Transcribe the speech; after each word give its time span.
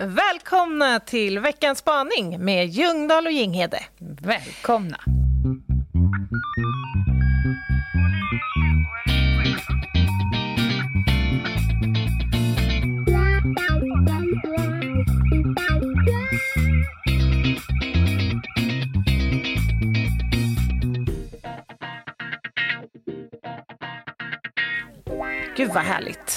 Välkomna 0.00 1.00
till 1.00 1.38
veckans 1.38 1.78
spaning 1.78 2.44
med 2.44 2.68
Ljungdahl 2.68 3.26
och 3.26 3.32
Ginghede. 3.32 3.78
Välkomna. 3.98 4.98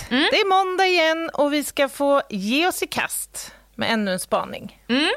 Mm. 0.09 0.27
Det 0.31 0.37
är 0.37 0.49
måndag 0.49 0.85
igen 0.85 1.29
och 1.33 1.53
vi 1.53 1.63
ska 1.63 1.89
få 1.89 2.21
ge 2.29 2.67
oss 2.67 2.83
i 2.83 2.87
kast 2.87 3.53
med 3.75 3.91
ännu 3.91 4.11
en 4.11 4.19
spaning. 4.19 4.83
Mm. 4.89 5.11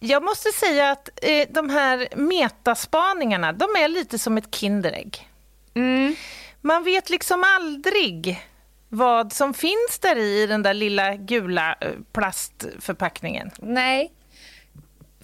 Jag 0.00 0.22
måste 0.22 0.52
säga 0.52 0.90
att 0.90 1.08
eh, 1.22 1.48
de 1.50 1.70
här 1.70 2.08
metaspaningarna, 2.16 3.52
de 3.52 3.64
är 3.64 3.88
lite 3.88 4.18
som 4.18 4.38
ett 4.38 4.54
Kinderägg. 4.54 5.28
Mm. 5.74 6.16
Man 6.60 6.84
vet 6.84 7.10
liksom 7.10 7.44
aldrig 7.46 8.46
vad 8.88 9.32
som 9.32 9.54
finns 9.54 9.98
där 10.00 10.16
i 10.18 10.46
den 10.46 10.62
där 10.62 10.74
lilla 10.74 11.14
gula 11.14 11.76
eh, 11.80 11.90
plastförpackningen. 12.12 13.50
Nej. 13.58 14.12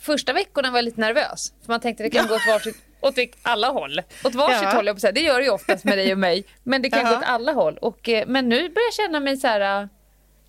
Första 0.00 0.32
veckorna 0.32 0.70
var 0.70 0.78
jag 0.78 0.84
lite 0.84 1.00
nervös, 1.00 1.52
för 1.60 1.72
man 1.72 1.80
tänkte 1.80 2.04
att 2.04 2.10
det 2.10 2.16
kan 2.16 2.26
ja. 2.26 2.28
gå 2.28 2.34
åt 2.34 2.46
varsitt 2.46 2.91
åt 3.02 3.14
alla 3.42 3.68
håll. 3.68 4.02
Åt 4.24 4.34
varsitt 4.34 4.62
ja. 4.62 4.70
håll, 4.70 4.86
jag 4.86 4.96
på 4.96 5.00
säga. 5.00 5.12
Det 5.12 5.20
gör 5.20 5.38
det 5.38 5.44
ju 5.44 5.50
oftast 5.50 5.84
med 5.84 5.98
dig 5.98 6.12
och 6.12 6.18
mig. 6.18 6.44
Men 6.62 6.82
det 6.82 6.90
kan 6.90 7.04
gå 7.04 7.16
åt 7.16 7.24
alla 7.24 7.52
håll. 7.52 7.78
Och, 7.78 8.08
eh, 8.08 8.26
men 8.26 8.48
nu 8.48 8.56
börjar 8.56 8.86
jag 8.86 8.94
känna 8.94 9.20
mig 9.20 9.36
så 9.36 9.46
här... 9.46 9.88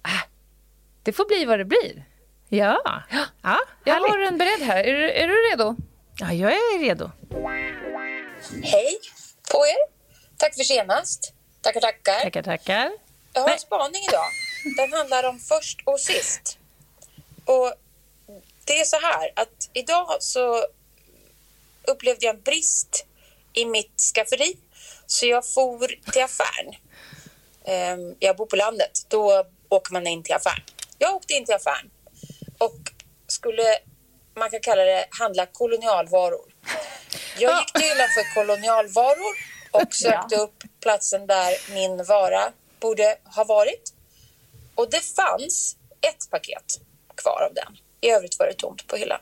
Äh, 0.06 0.22
det 1.04 1.14
får 1.14 1.26
bli 1.26 1.46
vad 1.46 1.60
det 1.60 1.66
blir. 1.66 2.06
Ja. 2.50 2.82
ja 3.42 3.60
jag 3.84 3.94
har 3.94 4.18
den 4.18 4.38
beredd 4.38 4.62
här. 4.62 4.84
Är, 4.84 4.94
är 4.94 5.28
du 5.28 5.34
redo? 5.52 5.76
Ja, 6.20 6.34
jag 6.34 6.52
är 6.52 6.80
redo. 6.80 7.12
Hej 8.64 9.00
på 9.52 9.58
er. 9.58 9.94
Tack 10.38 10.56
för 10.56 10.64
senast. 10.64 11.34
Tackar, 11.62 11.82
tackar. 11.82 12.20
Tackar, 12.20 12.44
tackar. 12.44 12.92
Jag 13.34 13.42
har 13.42 13.50
en 13.50 13.60
spaning 13.60 14.02
idag. 14.10 14.30
Den 14.78 14.94
handlar 14.94 15.30
om 15.30 15.40
först 15.40 15.82
och 15.86 16.00
sist. 16.00 16.58
Och 17.46 17.74
det 18.66 18.80
är 18.80 18.86
så 18.86 19.00
här 19.02 19.32
att 19.36 19.70
idag 19.74 20.18
så 20.20 20.66
upplevde 21.88 22.26
jag 22.26 22.36
en 22.36 22.42
brist 22.42 23.06
i 23.54 23.66
mitt 23.66 24.02
skafferi. 24.16 24.58
Så 25.06 25.26
jag 25.26 25.48
for 25.48 25.88
till 26.12 26.24
affären. 26.24 26.76
Ehm, 27.66 28.16
jag 28.20 28.38
bor 28.38 28.46
på 28.46 28.56
landet. 28.56 28.92
Då 29.08 29.46
åker 29.70 29.94
man 29.94 30.08
in 30.08 30.24
till 30.24 30.36
affären. 30.36 30.64
Jag 30.98 31.16
åkte 31.16 31.34
in 31.34 31.46
till 31.46 31.56
affären 31.56 31.92
och 32.58 32.80
skulle, 33.28 33.78
man 34.36 34.50
kan 34.50 34.60
kalla 34.60 34.84
det, 34.84 35.08
handla 35.20 35.46
kolonialvaror. 35.46 36.54
Jag 37.38 37.60
gick 37.60 37.74
till 37.74 37.82
hyllan 37.82 38.08
för 38.16 38.36
kolonialvaror 38.36 39.36
och 39.72 39.94
sökte 39.94 40.36
upp 40.36 40.64
platsen 40.82 41.28
där 41.28 41.74
min 41.74 42.06
vara 42.06 42.54
borde 42.80 43.18
ha 43.36 43.44
varit. 43.44 43.94
Och 44.76 44.90
det 44.90 45.02
fanns 45.16 45.78
ett 46.02 46.30
paket 46.30 46.80
kvar 47.16 47.48
av 47.50 47.54
den. 47.54 47.78
I 48.02 48.10
övrigt 48.10 48.40
var 48.40 48.48
det 48.48 48.54
tomt 48.54 48.88
på 48.88 48.96
hyllan. 48.96 49.22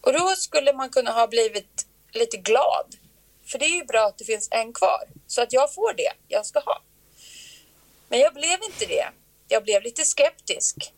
Och 0.00 0.12
då 0.12 0.34
skulle 0.36 0.72
man 0.72 0.90
kunna 0.90 1.10
ha 1.10 1.26
blivit 1.26 1.86
lite 2.12 2.36
glad. 2.36 2.96
För 3.46 3.58
det 3.58 3.64
är 3.64 3.76
ju 3.76 3.84
bra 3.84 4.06
att 4.06 4.18
det 4.18 4.24
finns 4.24 4.48
en 4.50 4.72
kvar. 4.72 5.02
Så 5.26 5.42
att 5.42 5.52
jag 5.52 5.74
får 5.74 5.94
det 5.94 6.12
jag 6.28 6.46
ska 6.46 6.60
ha. 6.60 6.82
Men 8.08 8.18
jag 8.18 8.34
blev 8.34 8.62
inte 8.62 8.86
det. 8.86 9.08
Jag 9.48 9.62
blev 9.64 9.82
lite 9.82 10.04
skeptisk. 10.04 10.92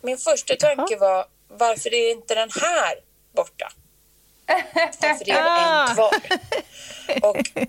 Min 0.00 0.18
första 0.18 0.56
tanke 0.56 0.96
var, 0.96 1.26
varför 1.48 1.94
är 1.94 2.10
inte 2.10 2.34
den 2.34 2.50
här 2.60 2.94
borta? 3.32 3.72
Varför 5.00 5.30
är 5.30 5.44
det 5.86 5.90
en 5.90 5.94
kvar? 5.94 6.14
Och 7.30 7.68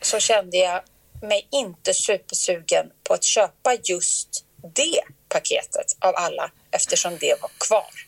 så 0.00 0.18
kände 0.18 0.56
jag 0.56 0.82
mig 1.22 1.48
inte 1.50 1.94
supersugen 1.94 2.90
på 3.04 3.14
att 3.14 3.24
köpa 3.24 3.74
just 3.74 4.44
det 4.74 5.00
paketet 5.28 5.96
av 6.00 6.14
alla 6.16 6.50
eftersom 6.70 7.16
det 7.20 7.42
var 7.42 7.50
kvar. 7.58 8.05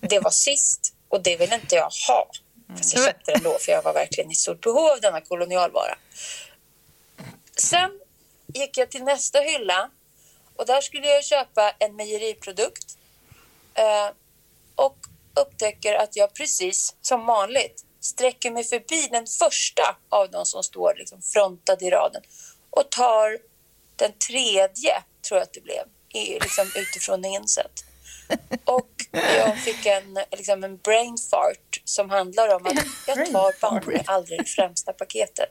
Det 0.00 0.20
var 0.20 0.30
sist 0.30 0.94
och 1.08 1.22
det 1.22 1.36
vill 1.36 1.52
inte 1.52 1.74
jag 1.74 1.90
ha. 2.08 2.30
Fast 2.76 2.94
jag 2.94 3.04
köpte 3.04 3.30
det 3.30 3.38
ändå 3.38 3.58
för 3.58 3.72
jag 3.72 3.82
var 3.82 3.92
verkligen 3.92 4.30
i 4.30 4.34
stort 4.34 4.60
behov 4.60 4.90
av 4.90 5.00
denna 5.00 5.20
kolonialvara. 5.20 5.98
Sen 7.56 8.00
gick 8.46 8.78
jag 8.78 8.90
till 8.90 9.04
nästa 9.04 9.40
hylla 9.40 9.90
och 10.56 10.66
där 10.66 10.80
skulle 10.80 11.06
jag 11.06 11.24
köpa 11.24 11.70
en 11.78 11.96
mejeriprodukt. 11.96 12.96
Eh, 13.74 14.10
och 14.74 14.96
upptäcker 15.40 15.94
att 15.94 16.16
jag 16.16 16.34
precis 16.34 16.96
som 17.02 17.26
vanligt 17.26 17.84
sträcker 18.00 18.50
mig 18.50 18.64
förbi 18.64 19.08
den 19.10 19.26
första 19.26 19.96
av 20.08 20.30
dem 20.30 20.46
som 20.46 20.62
står 20.62 20.94
liksom 20.98 21.22
frontad 21.22 21.82
i 21.82 21.90
raden 21.90 22.22
och 22.70 22.90
tar 22.90 23.38
den 23.96 24.12
tredje, 24.28 25.02
tror 25.28 25.38
jag 25.38 25.42
att 25.42 25.52
det 25.52 25.60
blev, 25.60 25.84
liksom 26.40 26.70
utifrån 26.76 27.24
insett. 27.24 27.84
Och 28.64 28.90
jag 29.12 29.58
fick 29.58 29.86
en, 29.86 30.18
liksom 30.30 30.64
en 30.64 30.76
brain 30.76 31.16
fart 31.30 31.82
som 31.84 32.10
handlar 32.10 32.54
om 32.54 32.66
att 32.66 32.86
jag 33.06 33.32
tar 33.32 33.60
banne 33.60 34.02
aldrig 34.06 34.38
det 34.38 34.44
främsta 34.44 34.92
paketet. 34.92 35.50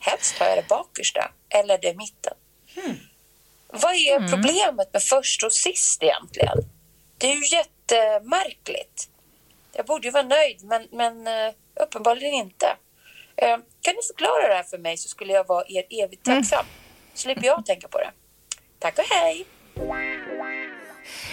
Helst 0.00 0.36
tar 0.36 0.46
jag 0.46 0.58
det 0.58 0.68
bakersta 0.68 1.30
eller 1.48 1.78
det 1.78 1.96
mitten. 1.96 2.34
Hmm. 2.74 2.96
Vad 3.68 3.94
är 3.94 4.16
mm. 4.16 4.30
problemet 4.30 4.92
med 4.92 5.02
först 5.02 5.42
och 5.42 5.52
sist 5.52 6.02
egentligen? 6.02 6.58
Det 7.18 7.26
är 7.26 7.34
ju 7.34 7.56
jättemärkligt. 7.56 9.08
Jag 9.72 9.86
borde 9.86 10.06
ju 10.06 10.10
vara 10.10 10.22
nöjd, 10.22 10.64
men, 10.64 10.88
men 10.90 11.26
uh, 11.26 11.54
uppenbarligen 11.80 12.34
inte. 12.34 12.66
Uh, 13.42 13.58
kan 13.80 13.94
ni 13.94 14.02
förklara 14.06 14.48
det 14.48 14.54
här 14.54 14.62
för 14.62 14.78
mig 14.78 14.96
så 14.96 15.08
skulle 15.08 15.32
jag 15.32 15.46
vara 15.46 15.64
er 15.68 15.84
evigt 15.90 16.26
mm. 16.26 16.42
tacksam. 16.42 16.66
Mm. 16.66 16.70
slipper 17.14 17.46
jag 17.46 17.66
tänka 17.66 17.88
på 17.88 17.98
det. 17.98 18.10
Tack 18.78 18.98
och 18.98 19.04
hej! 19.04 19.46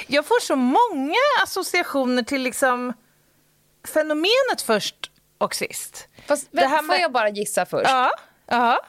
Jag 0.07 0.25
får 0.25 0.39
så 0.39 0.55
många 0.55 1.43
associationer 1.43 2.23
till 2.23 2.41
liksom 2.41 2.93
fenomenet 3.93 4.61
först 4.65 5.11
och 5.37 5.55
sist. 5.55 6.07
Fast, 6.27 6.47
det 6.51 6.65
här 6.65 6.81
med... 6.81 6.95
Får 6.95 7.01
jag 7.01 7.11
bara 7.11 7.29
gissa 7.29 7.65
först? 7.65 7.89
Ja. 7.89 8.11
ja. 8.45 8.81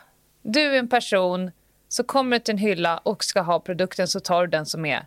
Du 0.43 0.63
är 0.63 0.79
en 0.79 0.89
person, 0.89 1.51
så 1.89 2.05
kommer 2.05 2.39
du 2.39 2.45
till 2.45 2.55
en 2.55 2.59
hylla 2.59 2.99
och 2.99 3.25
ska 3.25 3.41
ha 3.41 3.61
produkten 3.61 4.09
så 4.09 4.21
tar 4.21 4.41
du 4.41 4.47
den 4.51 4.67
som 4.67 4.87
är 4.87 5.07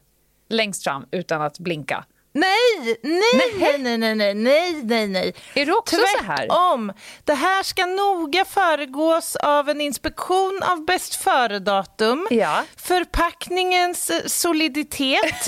längst 0.49 0.83
fram 0.83 1.05
utan 1.11 1.41
att 1.41 1.59
blinka. 1.59 2.05
Nej, 2.33 2.97
nej, 3.03 3.21
nej, 3.57 3.77
nej, 3.77 3.97
nej, 3.97 4.15
nej, 4.15 4.33
nej, 4.33 4.83
nej, 4.83 5.07
nej. 5.07 5.33
Är 5.55 5.65
du 5.65 5.73
också 5.73 5.95
Tvärtom. 5.95 6.25
så 6.25 6.31
här? 6.31 6.73
om. 6.73 6.93
Det 7.23 7.33
här 7.33 7.63
ska 7.63 7.85
noga 7.85 8.45
föregås 8.45 9.35
av 9.35 9.69
en 9.69 9.81
inspektion 9.81 10.63
av 10.63 10.85
bäst 10.85 11.15
före-datum, 11.15 12.27
ja. 12.29 12.63
förpackningens 12.77 14.09
eh, 14.09 14.25
soliditet. 14.25 15.47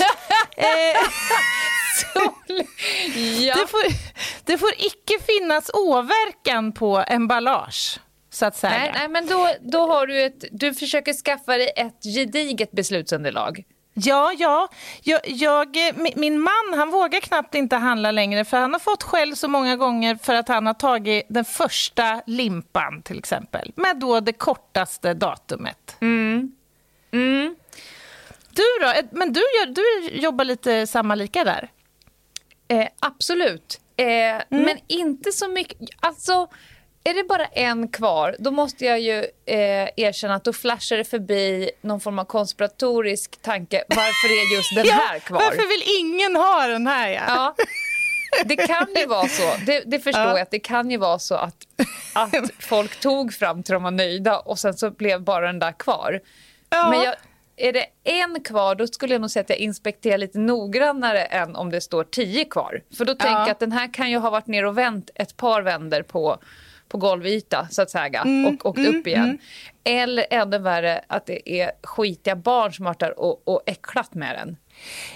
eh, 0.56 0.66
ja. 3.40 3.54
det, 3.54 3.66
får, 3.66 3.82
det 4.44 4.58
får 4.58 4.72
icke 4.78 5.14
finnas 5.26 5.70
åverkan 5.74 6.72
på 6.72 7.04
emballage. 7.06 8.00
Så 8.30 8.46
att 8.46 8.56
säga. 8.56 8.78
Nej, 8.78 8.92
nej 8.94 9.08
men 9.08 9.26
då, 9.26 9.50
då 9.60 9.86
har 9.86 10.06
du 10.06 10.22
ett, 10.22 10.44
du 10.50 10.74
försöker 10.74 11.12
skaffa 11.12 11.56
dig 11.56 11.72
ett 11.76 12.04
gediget 12.14 12.72
beslutsunderlag. 12.72 13.64
Ja, 13.94 14.32
ja. 14.38 14.68
Jag, 15.02 15.20
jag, 15.24 15.76
min 16.16 16.40
man 16.40 16.74
han 16.74 16.90
vågar 16.90 17.20
knappt 17.20 17.54
inte 17.54 17.76
handla 17.76 18.10
längre 18.10 18.44
för 18.44 18.56
han 18.56 18.72
har 18.72 18.80
fått 18.80 19.02
skäll 19.02 19.36
så 19.36 19.48
många 19.48 19.76
gånger 19.76 20.16
för 20.16 20.34
att 20.34 20.48
han 20.48 20.66
har 20.66 20.74
tagit 20.74 21.26
den 21.28 21.44
första 21.44 22.22
limpan 22.26 23.02
till 23.02 23.18
exempel 23.18 23.72
med 23.76 23.96
då 23.96 24.20
det 24.20 24.32
kortaste 24.32 25.14
datumet. 25.14 25.96
Mm. 26.00 26.52
Mm. 27.12 27.56
Du 28.50 28.62
då? 28.80 28.92
Men 29.10 29.32
du, 29.32 29.42
du 29.68 30.08
jobbar 30.08 30.44
lite 30.44 30.86
samma 30.86 31.14
lika 31.14 31.44
där? 31.44 31.70
Eh, 32.68 32.88
absolut. 33.00 33.80
Eh, 33.96 34.06
mm. 34.06 34.42
Men 34.48 34.78
inte 34.86 35.32
så 35.32 35.48
mycket. 35.48 35.78
Alltså 36.00 36.48
är 37.04 37.14
det 37.14 37.24
bara 37.24 37.46
en 37.46 37.88
kvar, 37.88 38.36
då 38.38 38.50
måste 38.50 38.84
jag 38.84 39.00
ju 39.00 39.18
eh, 39.46 39.88
erkänna 39.96 40.34
att 40.34 40.44
då 40.44 40.52
flashar 40.52 40.96
det 40.96 41.04
förbi 41.04 41.70
någon 41.80 42.00
form 42.00 42.18
av 42.18 42.24
konspiratorisk 42.24 43.42
tanke. 43.42 43.84
Varför 43.88 44.28
är 44.28 44.56
just 44.56 44.74
den 44.74 44.86
här 45.00 45.18
kvar? 45.18 45.40
Varför 45.40 45.68
vill 45.68 46.00
ingen 46.00 46.36
ha 46.36 46.66
den 46.66 46.86
här? 46.86 47.08
Ja. 47.08 47.24
ja. 47.26 47.54
Det 48.44 48.56
kan 48.56 48.86
ju 48.96 49.06
vara 49.06 49.28
så, 49.28 49.52
det, 49.66 49.82
det 49.86 49.98
förstår 49.98 50.22
ja. 50.22 50.30
jag, 50.30 50.40
att 50.40 50.50
det 50.50 50.58
kan 50.58 50.90
ju 50.90 50.96
vara 50.96 51.18
så 51.18 51.34
att, 51.34 51.56
att 52.14 52.50
folk 52.58 53.00
tog 53.00 53.34
fram 53.34 53.62
till 53.62 53.72
de 53.72 53.82
var 53.82 53.90
nöjda 53.90 54.38
och 54.38 54.58
sen 54.58 54.74
så 54.74 54.90
blev 54.90 55.22
bara 55.22 55.46
den 55.46 55.58
där 55.58 55.72
kvar. 55.72 56.20
Ja. 56.70 56.90
Men 56.90 57.02
jag, 57.02 57.14
är 57.56 57.72
det 57.72 57.86
en 58.04 58.40
kvar 58.40 58.74
då 58.74 58.86
skulle 58.86 59.14
jag 59.14 59.20
nog 59.20 59.30
säga 59.30 59.40
att 59.40 59.50
jag 59.50 59.58
inspekterar 59.58 60.18
lite 60.18 60.38
noggrannare 60.38 61.24
än 61.24 61.56
om 61.56 61.70
det 61.70 61.80
står 61.80 62.04
tio 62.04 62.44
kvar. 62.44 62.82
För 62.96 63.04
då 63.04 63.14
tänker 63.14 63.40
jag 63.40 63.50
att 63.50 63.60
den 63.60 63.72
här 63.72 63.94
kan 63.94 64.10
ju 64.10 64.18
ha 64.18 64.30
varit 64.30 64.46
ner 64.46 64.64
och 64.64 64.78
vänt 64.78 65.10
ett 65.14 65.36
par 65.36 65.62
vänder 65.62 66.02
på 66.02 66.38
på 66.94 66.98
golvyta 66.98 67.68
så 67.70 67.82
att 67.82 67.90
säga 67.90 68.20
mm, 68.20 68.46
och 68.46 68.66
åkt 68.66 68.78
mm, 68.78 68.96
upp 68.96 69.06
igen. 69.06 69.24
Mm. 69.24 69.38
Eller 69.84 70.26
ännu 70.30 70.58
värre 70.58 71.04
att 71.06 71.26
det 71.26 71.60
är 71.60 71.72
skitiga 71.82 72.36
barn 72.36 72.72
som 72.72 72.86
har 72.86 72.96
varit 73.00 73.18
och, 73.18 73.48
och 73.48 73.62
äcklat 73.66 74.14
med 74.14 74.36
den. 74.36 74.56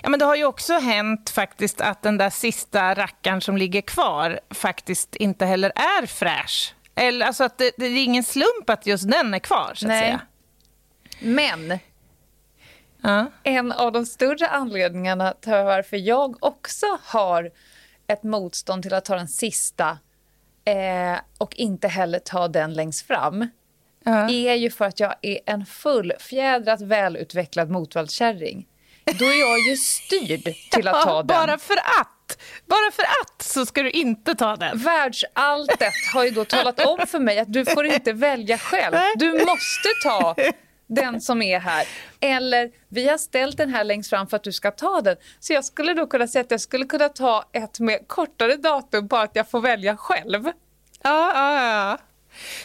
Ja, 0.02 0.08
men 0.08 0.18
det 0.18 0.26
har 0.26 0.36
ju 0.36 0.44
också 0.44 0.78
hänt 0.78 1.30
faktiskt 1.30 1.80
att 1.80 2.02
den 2.02 2.18
där 2.18 2.30
sista 2.30 2.94
rackaren 2.94 3.40
som 3.40 3.56
ligger 3.56 3.80
kvar 3.80 4.40
faktiskt 4.50 5.16
inte 5.16 5.46
heller 5.46 5.72
är 5.74 6.06
fräsch. 6.06 6.74
Eller, 6.94 7.26
alltså 7.26 7.44
att 7.44 7.58
det, 7.58 7.72
det 7.76 7.86
är 7.86 8.04
ingen 8.04 8.24
slump 8.24 8.70
att 8.70 8.86
just 8.86 9.10
den 9.10 9.34
är 9.34 9.38
kvar, 9.38 9.72
så 9.74 9.86
att 9.86 9.88
Nej. 9.88 10.02
säga. 10.02 10.20
Men 11.20 11.78
ja. 13.02 13.26
en 13.42 13.72
av 13.72 13.92
de 13.92 14.06
större 14.06 14.48
anledningarna 14.48 15.34
till 15.40 15.52
varför 15.52 15.96
jag 15.96 16.36
också 16.40 16.86
har 17.02 17.50
ett 18.06 18.22
motstånd 18.22 18.82
till 18.82 18.94
att 18.94 19.04
ta 19.04 19.16
den 19.16 19.28
sista 19.28 19.98
eh, 20.68 21.18
och 21.38 21.54
inte 21.54 21.88
heller 21.88 22.18
ta 22.18 22.48
den 22.48 22.74
längst 22.74 23.06
fram 23.06 23.48
ja. 24.04 24.30
är 24.30 24.54
ju 24.54 24.70
för 24.70 24.84
att 24.84 25.00
jag 25.00 25.14
är 25.22 25.38
en 25.46 25.66
fullfjädrat 25.66 26.80
välutvecklad 26.80 27.70
motvallskärring. 27.70 28.66
Då 29.18 29.24
är 29.24 29.40
jag 29.40 29.58
ju 29.58 29.76
styrd 29.76 30.54
till 30.70 30.88
att 30.88 31.02
ta 31.02 31.10
ja, 31.10 31.16
den. 31.16 31.26
Bara 31.26 31.58
för 31.58 31.76
att! 31.76 32.42
Bara 32.66 32.90
för 32.92 33.02
att 33.02 33.42
så 33.42 33.66
ska 33.66 33.82
du 33.82 33.90
inte 33.90 34.34
ta 34.34 34.56
den. 34.56 34.78
Världsalltet 34.78 35.94
har 36.14 36.24
ju 36.24 36.30
då 36.30 36.44
talat 36.44 36.86
om 36.86 37.06
för 37.06 37.18
mig 37.18 37.38
att 37.38 37.52
du 37.52 37.64
får 37.64 37.86
inte 37.86 38.12
välja 38.12 38.58
själv. 38.58 38.96
Du 39.16 39.32
måste 39.32 39.88
ta 40.02 40.34
den 40.88 41.20
som 41.20 41.42
är 41.42 41.58
här. 41.60 41.86
Eller, 42.20 42.70
vi 42.88 43.08
har 43.08 43.18
ställt 43.18 43.56
den 43.56 43.70
här 43.70 43.84
längst 43.84 44.10
fram 44.10 44.26
för 44.26 44.36
att 44.36 44.44
du 44.44 44.52
ska 44.52 44.70
ta 44.70 45.00
den. 45.00 45.16
Så 45.40 45.52
jag 45.52 45.64
skulle 45.64 45.94
då 45.94 46.06
kunna 46.06 46.26
säga 46.26 46.42
att 46.42 46.50
jag 46.50 46.60
skulle 46.60 46.84
kunna 46.84 47.08
ta 47.08 47.44
ett 47.52 47.80
med 47.80 48.08
kortare 48.08 48.56
datum, 48.56 49.06
bara 49.06 49.22
att 49.22 49.36
jag 49.36 49.50
får 49.50 49.60
välja 49.60 49.96
själv. 49.96 50.44
Ja, 51.02 51.32
ja, 51.34 51.62
ja. 51.62 51.98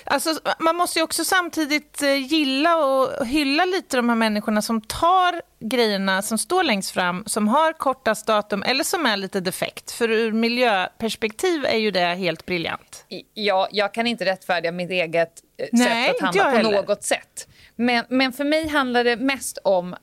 Alltså, 0.03 0.39
man 0.59 0.75
måste 0.75 0.99
ju 0.99 1.03
också 1.03 1.25
samtidigt 1.25 2.01
eh, 2.01 2.15
gilla 2.15 2.77
och 2.77 3.25
hylla 3.27 3.65
lite 3.65 3.97
de 3.97 4.09
här 4.09 4.15
människorna 4.15 4.61
som 4.61 4.81
tar 4.81 5.41
grejerna 5.59 6.21
som 6.21 6.37
står 6.37 6.63
längst 6.63 6.91
fram, 6.91 7.23
som 7.25 7.47
har 7.47 7.73
kortast 7.73 8.27
datum 8.27 8.63
eller 8.63 8.83
som 8.83 9.05
är 9.05 9.17
lite 9.17 9.39
defekt. 9.39 9.91
För 9.91 10.11
ur 10.11 10.31
miljöperspektiv 10.31 11.65
är 11.65 11.77
ju 11.77 11.91
det 11.91 12.05
helt 12.15 12.45
briljant. 12.45 13.05
Ja, 13.33 13.67
jag 13.71 13.93
kan 13.93 14.07
inte 14.07 14.25
rättfärdiga 14.25 14.71
mitt 14.71 14.89
eget 14.89 15.31
eh, 15.57 15.67
Nej, 15.71 16.07
sätt 16.07 16.15
att 16.15 16.21
handla 16.21 16.43
på 16.43 16.49
heller. 16.49 16.71
något 16.71 17.03
sätt. 17.03 17.47
Men, 17.75 18.05
men 18.09 18.33
för 18.33 18.43
mig 18.43 18.67
handlar 18.67 19.03
det 19.03 19.15
mest 19.15 19.57
om, 19.63 19.95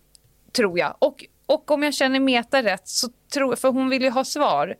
tror 0.52 0.78
jag, 0.78 0.96
och, 0.98 1.24
och 1.46 1.70
om 1.70 1.82
jag 1.82 1.94
känner 1.94 2.20
Meta 2.20 2.62
rätt, 2.62 2.88
så 2.88 3.08
tror, 3.32 3.56
för 3.56 3.68
hon 3.68 3.88
vill 3.88 4.02
ju 4.02 4.10
ha 4.10 4.24
svar. 4.24 4.76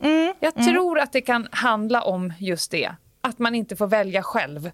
Mm, 0.00 0.34
jag 0.40 0.56
mm. 0.56 0.74
tror 0.74 0.98
att 0.98 1.12
det 1.12 1.20
kan 1.20 1.48
handla 1.50 2.02
om 2.02 2.32
just 2.38 2.70
det 2.70 2.94
att 3.20 3.38
man 3.38 3.54
inte 3.54 3.76
får 3.76 3.86
välja 3.86 4.22
själv. 4.22 4.70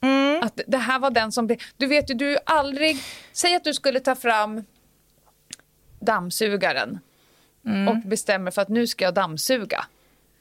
Mm. 0.00 0.42
Att 0.42 0.60
det 0.66 0.78
här 0.78 0.98
var 0.98 1.10
den 1.10 1.32
som. 1.32 1.56
Du 1.76 1.86
vet 1.86 2.10
ju, 2.10 2.14
du 2.14 2.38
aldrig... 2.46 2.96
Säg 3.32 3.54
att 3.54 3.64
du 3.64 3.74
skulle 3.74 4.00
ta 4.00 4.14
fram 4.14 4.64
dammsugaren 6.00 6.98
mm. 7.66 7.88
och 7.88 7.96
bestämmer 7.96 8.50
för 8.50 8.62
att 8.62 8.68
nu 8.68 8.86
ska 8.86 9.04
jag 9.04 9.14
dammsuga. 9.14 9.86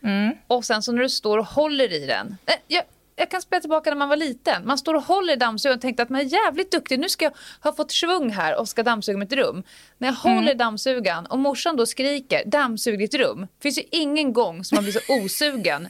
Mm. 0.03 0.35
Och 0.47 0.65
sen 0.65 0.81
så 0.81 0.91
när 0.91 1.01
du 1.01 1.09
står 1.09 1.37
och 1.37 1.45
håller 1.45 1.93
i 1.93 2.05
den. 2.05 2.37
Eh, 2.45 2.53
jag, 2.67 2.83
jag 3.15 3.29
kan 3.31 3.41
spela 3.41 3.59
tillbaka 3.59 3.89
när 3.89 3.97
man 3.97 4.09
var 4.09 4.15
liten. 4.15 4.67
Man 4.67 4.77
står 4.77 4.93
och 4.93 5.03
håller 5.03 5.33
i 5.33 5.35
dammsugaren 5.35 5.77
och 5.77 5.81
tänkte 5.81 6.03
att 6.03 6.09
man 6.09 6.21
är 6.21 6.25
jävligt 6.25 6.71
duktig. 6.71 6.99
Nu 6.99 7.09
ska 7.09 7.25
jag 7.25 7.33
ha 7.61 7.73
fått 7.73 7.91
svung 7.91 8.29
här 8.29 8.59
och 8.59 8.69
ska 8.69 8.83
dammsuga 8.83 9.17
mitt 9.17 9.33
rum. 9.33 9.63
När 9.97 10.07
jag 10.07 10.15
håller 10.15 10.41
mm. 10.41 10.57
dammsugaren 10.57 11.25
och 11.25 11.39
morsan 11.39 11.75
då 11.75 11.85
skriker 11.85 12.45
dammsug 12.45 12.99
ditt 12.99 13.13
rum. 13.13 13.47
finns 13.61 13.77
ju 13.77 13.83
ingen 13.91 14.33
gång 14.33 14.63
som 14.63 14.75
man 14.75 14.83
blir 14.83 14.93
så 14.93 14.99
osugen 15.25 15.87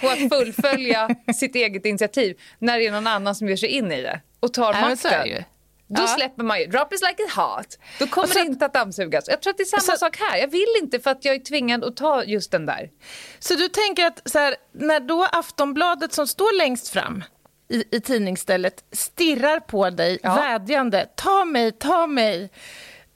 på 0.00 0.08
att 0.08 0.28
fullfölja 0.28 1.08
sitt 1.34 1.54
eget 1.54 1.86
initiativ 1.86 2.40
när 2.58 2.78
det 2.78 2.86
är 2.86 2.92
någon 2.92 3.06
annan 3.06 3.34
som 3.34 3.48
ger 3.48 3.56
sig 3.56 3.68
in 3.68 3.92
i 3.92 4.02
det 4.02 4.20
och 4.40 4.54
tar 4.54 4.74
ja, 4.74 4.80
makten. 4.80 5.44
Då 5.90 6.02
ja. 6.02 6.06
släpper 6.06 6.42
man 6.44 6.60
ju. 6.60 6.66
Drop 6.66 6.92
is 6.92 7.00
like 7.00 7.22
a 7.22 7.28
heart. 7.36 7.66
Då 7.98 8.06
kommer 8.06 8.26
så, 8.28 8.34
det 8.34 8.40
inte 8.40 8.66
att 8.66 8.74
dammsugas. 8.74 9.28
Jag 9.28 9.42
tror 9.42 9.50
att 9.50 9.56
det 9.56 9.62
är 9.62 9.80
samma 9.80 9.96
så, 9.96 9.96
sak 9.96 10.16
här. 10.16 10.38
Jag 10.38 10.48
vill 10.48 10.74
inte 10.82 11.00
för 11.00 11.10
att 11.10 11.24
jag 11.24 11.34
är 11.34 11.38
tvingad 11.38 11.84
att 11.84 11.96
ta 11.96 12.24
just 12.24 12.50
den 12.50 12.66
där. 12.66 12.90
Så 13.38 13.54
du 13.54 13.68
tänker 13.68 14.06
att 14.06 14.22
så 14.24 14.38
här, 14.38 14.56
när 14.72 15.00
då 15.00 15.28
Aftonbladet 15.32 16.12
som 16.12 16.26
står 16.26 16.58
längst 16.58 16.88
fram 16.88 17.24
i, 17.68 17.84
i 17.96 18.00
tidningsstället 18.00 18.84
stirrar 18.92 19.60
på 19.60 19.90
dig 19.90 20.18
ja. 20.22 20.34
vädjande, 20.34 21.06
ta 21.16 21.44
mig, 21.44 21.72
ta 21.72 22.06
mig. 22.06 22.50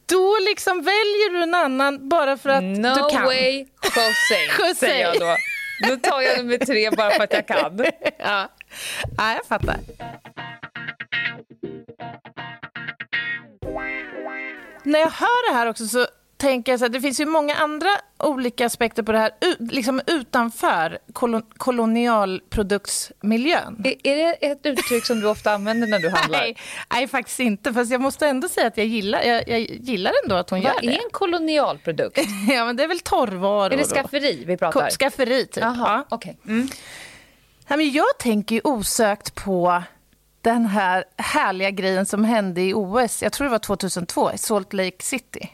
Då 0.07 0.37
liksom 0.49 0.83
väljer 0.83 1.33
du 1.33 1.43
en 1.43 1.55
annan 1.55 2.09
bara 2.09 2.37
för 2.37 2.51
att 2.51 2.63
no 2.63 2.95
du 2.95 3.11
kan. 3.11 3.23
No 3.23 3.27
way, 3.27 3.59
Jose, 4.59 4.75
säger 4.77 5.05
jag 5.05 5.21
då. 5.21 5.37
Då 5.89 5.97
tar 6.11 6.21
jag 6.21 6.39
nummer 6.39 6.59
tre 6.59 6.91
bara 6.91 7.11
för 7.11 7.25
att 7.25 7.33
jag 7.33 7.47
kan. 7.47 7.85
Ja, 8.19 8.49
ja 9.17 9.33
jag 9.35 9.47
fattar. 9.47 9.77
När 14.85 14.99
jag 14.99 15.11
hör 15.11 15.51
det 15.51 15.57
här 15.57 15.67
också 15.67 15.87
så 15.87 16.07
tänker 16.37 16.73
jag 16.73 16.79
så 16.79 16.85
här, 16.85 16.91
det 16.91 17.01
finns 17.01 17.21
ju 17.21 17.27
många 17.27 17.55
andra 17.55 17.89
olika 18.19 18.67
aspekter 18.67 19.03
på 19.03 19.13
det 19.13 19.19
här 19.19 19.31
liksom 19.59 20.01
utanför 20.07 20.99
kolon, 21.13 21.43
kolonialproduktsmiljön. 21.57 23.83
Är, 23.85 23.95
är 24.03 24.17
det 24.17 24.33
ett 24.47 24.67
uttryck 24.67 25.07
som 25.07 25.21
du 25.21 25.27
ofta 25.27 25.53
använder 25.53 25.87
när 25.87 25.99
du 25.99 26.09
handlar? 26.09 26.41
nej, 26.41 26.57
nej, 26.93 27.09
faktiskt 27.09 27.41
inte. 27.41 27.73
Fast 27.73 27.91
jag 27.91 28.01
måste 28.01 28.27
ändå 28.27 28.49
säga 28.49 28.67
att 28.67 28.77
jag 28.77 28.87
gillar, 28.87 29.23
jag, 29.23 29.49
jag 29.49 29.61
gillar 29.61 30.13
ändå 30.25 30.37
att 30.37 30.51
hon 30.51 30.63
Vad 30.63 30.75
gör 30.75 30.81
det. 30.81 30.87
Vad 30.87 30.95
är 30.95 31.05
en 31.05 31.11
kolonialprodukt? 31.13 32.19
ja, 32.49 32.65
men 32.65 32.77
det 32.77 32.83
är 32.83 32.89
väl 32.89 33.01
torrvaror. 33.01 33.73
Är 33.73 33.77
det 33.77 33.85
skafferi 33.85 34.45
vi 34.47 34.57
pratar? 34.57 34.91
Skafferi, 34.91 35.47
typ. 35.47 35.63
Jaha, 35.63 36.05
ja. 36.11 36.17
Okay. 36.17 36.35
Mm. 36.47 36.69
Ja, 37.69 37.77
men 37.77 37.93
jag 37.93 38.19
tänker 38.19 38.55
ju 38.55 38.61
osökt 38.65 39.35
på 39.35 39.83
den 40.45 40.67
här 40.67 41.05
härliga 41.17 41.71
grejen 41.71 42.07
som 42.07 42.25
hände 42.25 42.61
i 42.61 42.75
OS, 42.75 43.23
jag 43.23 43.33
tror 43.33 43.45
det 43.45 43.51
var 43.51 43.59
2002, 43.59 44.33
i 44.33 44.39
Salt 44.39 44.73
Lake 44.73 45.03
City 45.03 45.51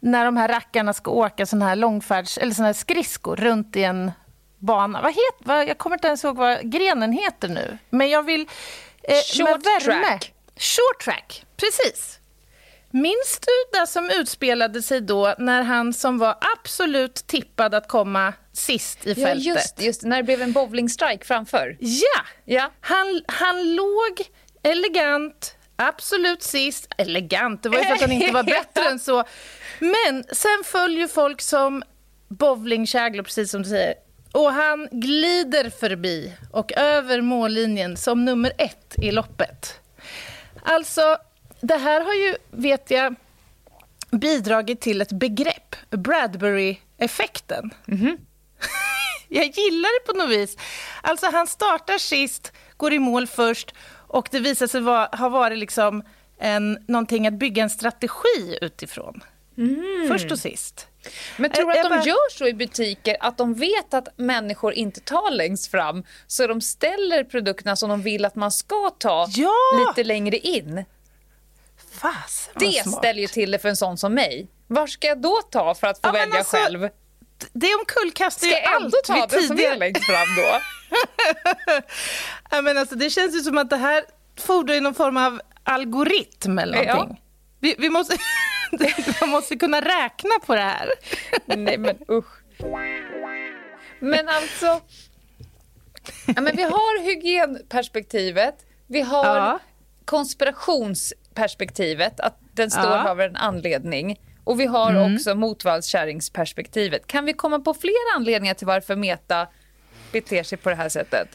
när 0.00 0.24
de 0.24 0.36
här 0.36 0.48
rackarna 0.48 0.92
ska 0.92 1.10
åka 1.10 1.46
sån 1.46 1.62
här 1.62 1.76
långfärds 1.76 2.38
eller 2.38 2.54
sån 2.54 2.64
här 2.64 2.72
skridskor 2.72 3.36
runt 3.36 3.76
i 3.76 3.84
en 3.84 4.12
bana. 4.58 5.02
Vad 5.02 5.10
heter, 5.10 5.44
vad, 5.44 5.68
jag 5.68 5.78
kommer 5.78 5.96
inte 5.96 6.08
ens 6.08 6.24
ihåg 6.24 6.36
vad 6.36 6.72
grenen 6.72 7.12
heter 7.12 7.48
nu. 7.48 7.78
Men 7.90 8.10
jag 8.10 8.22
vill... 8.22 8.48
Eh, 9.02 9.14
Short 9.14 9.62
track. 9.84 10.32
Short 10.56 11.04
track, 11.04 11.44
precis. 11.56 12.18
Minns 12.96 13.38
du 13.40 13.78
det 13.78 13.86
som 13.86 14.10
utspelade 14.10 14.82
sig 14.82 15.00
då 15.00 15.34
när 15.38 15.62
han 15.62 15.92
som 15.92 16.18
var 16.18 16.38
absolut 16.58 17.14
tippad 17.14 17.74
att 17.74 17.88
komma 17.88 18.32
sist 18.52 19.06
i 19.06 19.14
fältet? 19.14 19.44
Ja, 19.44 19.54
just, 19.54 19.82
just 19.82 20.02
när 20.02 20.16
det 20.16 20.22
blev 20.22 20.42
en 20.42 20.52
bowlingstrike 20.52 21.24
framför. 21.24 21.76
Ja! 21.80 22.20
ja. 22.44 22.70
Han, 22.80 23.22
han 23.26 23.74
låg 23.74 24.22
elegant, 24.62 25.56
absolut 25.76 26.42
sist. 26.42 26.88
Elegant, 26.98 27.62
det 27.62 27.68
var 27.68 27.78
ju 27.78 27.84
för 27.84 27.92
att 27.92 28.00
han 28.00 28.12
inte 28.12 28.32
var 28.32 28.42
bättre 28.74 28.90
än 28.90 28.98
så. 28.98 29.24
Men 29.78 30.24
sen 30.32 30.62
följer 30.64 31.08
folk 31.08 31.42
som 31.42 31.82
bowlingkäglor, 32.28 33.22
precis 33.22 33.50
som 33.50 33.62
du 33.62 33.68
säger. 33.68 33.94
Och 34.32 34.52
han 34.52 34.88
glider 34.90 35.70
förbi 35.70 36.32
och 36.52 36.72
över 36.72 37.20
mållinjen 37.20 37.96
som 37.96 38.24
nummer 38.24 38.52
ett 38.58 38.94
i 39.02 39.10
loppet. 39.10 39.80
Alltså, 40.62 41.16
det 41.60 41.76
här 41.76 42.00
har 42.00 42.14
ju, 42.14 42.36
vet 42.50 42.90
jag, 42.90 43.14
bidragit 44.10 44.80
till 44.80 45.00
ett 45.00 45.12
begrepp, 45.12 45.76
Bradbury-effekten. 45.90 47.70
Mm 47.88 48.00
-hmm. 48.00 48.18
jag 49.28 49.44
gillar 49.44 50.00
det 50.00 50.12
på 50.12 50.18
något 50.18 50.30
vis. 50.30 50.56
Alltså, 51.02 51.26
han 51.26 51.46
startar 51.46 51.98
sist, 51.98 52.52
går 52.76 52.92
i 52.92 52.98
mål 52.98 53.26
först 53.26 53.74
och 54.08 54.28
det 54.30 54.38
visar 54.40 54.66
sig 54.66 54.80
vara, 54.80 55.06
ha 55.16 55.28
varit 55.28 55.58
liksom 55.58 56.02
en, 56.38 56.84
någonting 56.88 57.26
att 57.26 57.34
bygga 57.34 57.62
en 57.62 57.70
strategi 57.70 58.58
utifrån. 58.60 59.24
Mm. 59.58 60.08
Först 60.08 60.32
och 60.32 60.38
sist. 60.38 60.86
Men 61.36 61.50
tror 61.50 61.72
du 61.72 61.80
att 61.80 61.90
de 61.90 62.08
gör 62.08 62.30
så 62.30 62.46
i 62.46 62.54
butiker, 62.54 63.16
att 63.20 63.38
de 63.38 63.54
vet 63.54 63.94
att 63.94 64.08
människor 64.18 64.72
inte 64.72 65.00
tar 65.00 65.30
längst 65.30 65.70
fram, 65.70 66.04
så 66.26 66.46
de 66.46 66.60
ställer 66.60 67.24
produkterna 67.24 67.76
som 67.76 67.90
de 67.90 68.02
vill 68.02 68.24
att 68.24 68.34
man 68.34 68.52
ska 68.52 68.90
ta 68.98 69.26
ja! 69.30 69.52
lite 69.88 70.04
längre 70.04 70.36
in? 70.36 70.84
Fasen 71.96 72.54
Det 72.56 72.82
smart. 72.82 72.96
ställer 72.96 73.20
ju 73.20 73.26
till 73.26 73.50
det 73.50 73.58
för 73.58 73.68
en 73.68 73.76
sån 73.76 73.98
som 73.98 74.14
mig. 74.14 74.48
Var 74.66 74.86
ska 74.86 75.06
jag 75.06 75.20
då 75.20 75.42
ta 75.50 75.74
för 75.74 75.86
att 75.86 75.98
få 75.98 76.08
ja, 76.08 76.12
välja 76.12 76.38
alltså, 76.38 76.56
själv? 76.56 76.88
Det 77.52 77.74
omkullkastar 77.74 78.46
ju 78.46 78.54
allt 78.54 78.64
Ska 78.64 78.72
jag 78.72 78.82
ändå 78.82 79.28
ta 79.30 79.36
det 79.36 79.42
som 79.42 79.58
är 79.58 79.76
längst 79.76 80.04
fram 80.04 80.26
då? 80.36 80.60
ja, 82.50 82.62
men 82.62 82.78
alltså, 82.78 82.94
det 82.94 83.10
känns 83.10 83.34
ju 83.34 83.40
som 83.40 83.58
att 83.58 83.70
det 83.70 83.76
här 83.76 84.04
fordrar 84.36 84.80
någon 84.80 84.94
form 84.94 85.16
av 85.16 85.40
algoritm 85.62 86.58
eller 86.58 86.84
någonting. 86.84 87.16
Ja. 87.18 87.22
Vi, 87.60 87.74
vi 87.78 87.90
måste... 87.90 88.16
Man 89.20 89.30
måste 89.30 89.56
kunna 89.56 89.80
räkna 89.80 90.30
på 90.46 90.54
det 90.54 90.60
här. 90.60 90.90
Nej, 91.56 91.78
men 91.78 91.96
usch. 92.10 92.42
Men 94.00 94.28
alltså... 94.28 94.80
Ja, 96.26 96.40
men 96.40 96.56
vi 96.56 96.62
har 96.62 97.02
hygienperspektivet, 97.02 98.54
vi 98.86 99.00
har 99.00 99.36
ja. 99.36 99.58
Konspirationsperspektivet, 101.36 102.20
att 102.20 102.38
den 102.52 102.70
står 102.70 102.84
ja. 102.84 103.10
av 103.10 103.20
en 103.20 103.36
anledning. 103.36 104.20
Och 104.44 104.60
vi 104.60 104.66
har 104.66 104.90
mm. 104.90 105.14
också 105.14 105.34
motvallskärringsperspektivet. 105.34 107.06
Kan 107.06 107.24
vi 107.24 107.32
komma 107.32 107.58
på 107.58 107.74
fler 107.74 108.16
anledningar 108.16 108.54
till 108.54 108.66
varför 108.66 108.96
Meta 108.96 109.48
beter 110.12 110.42
sig 110.42 110.58
på 110.58 110.70
det 110.70 110.76
här 110.76 110.88
sättet? 110.88 111.28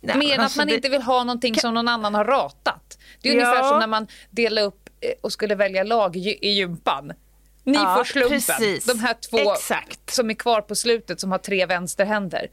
Nej, 0.00 0.16
Mer 0.16 0.34
än 0.34 0.40
alltså 0.40 0.60
att 0.60 0.60
man 0.60 0.68
det- 0.68 0.74
inte 0.74 0.88
vill 0.88 1.02
ha 1.02 1.24
någonting 1.24 1.54
som 1.54 1.74
någon 1.74 1.88
annan 1.88 2.14
har 2.14 2.24
ratat. 2.24 2.98
Det 3.22 3.28
är 3.28 3.34
Ja. 3.34 3.40
ungefär 3.40 3.68
som 3.68 3.78
när 3.78 3.86
man 3.86 4.06
delar 4.30 4.62
upp 4.62 4.88
eh, 5.00 5.10
och 5.22 5.32
skulle 5.32 5.54
välja 5.54 5.82
lag 5.82 6.16
i 6.16 6.38
i 6.42 6.50
gympan. 6.50 7.12
Ni 7.64 7.74
Ja, 7.74 7.94
får 7.96 8.04
slumpen. 8.04 8.30
precis. 8.30 8.84
De 8.84 8.98
här 8.98 9.14
två 9.30 9.52
Exakt. 9.52 10.10
som 10.10 10.30
är 10.30 10.34
kvar 10.34 10.60
på 10.60 10.74
slutet 10.74 11.20
som 11.20 11.32
har 11.32 11.38
tre 11.38 11.66
vänsterhänder. 11.66 12.48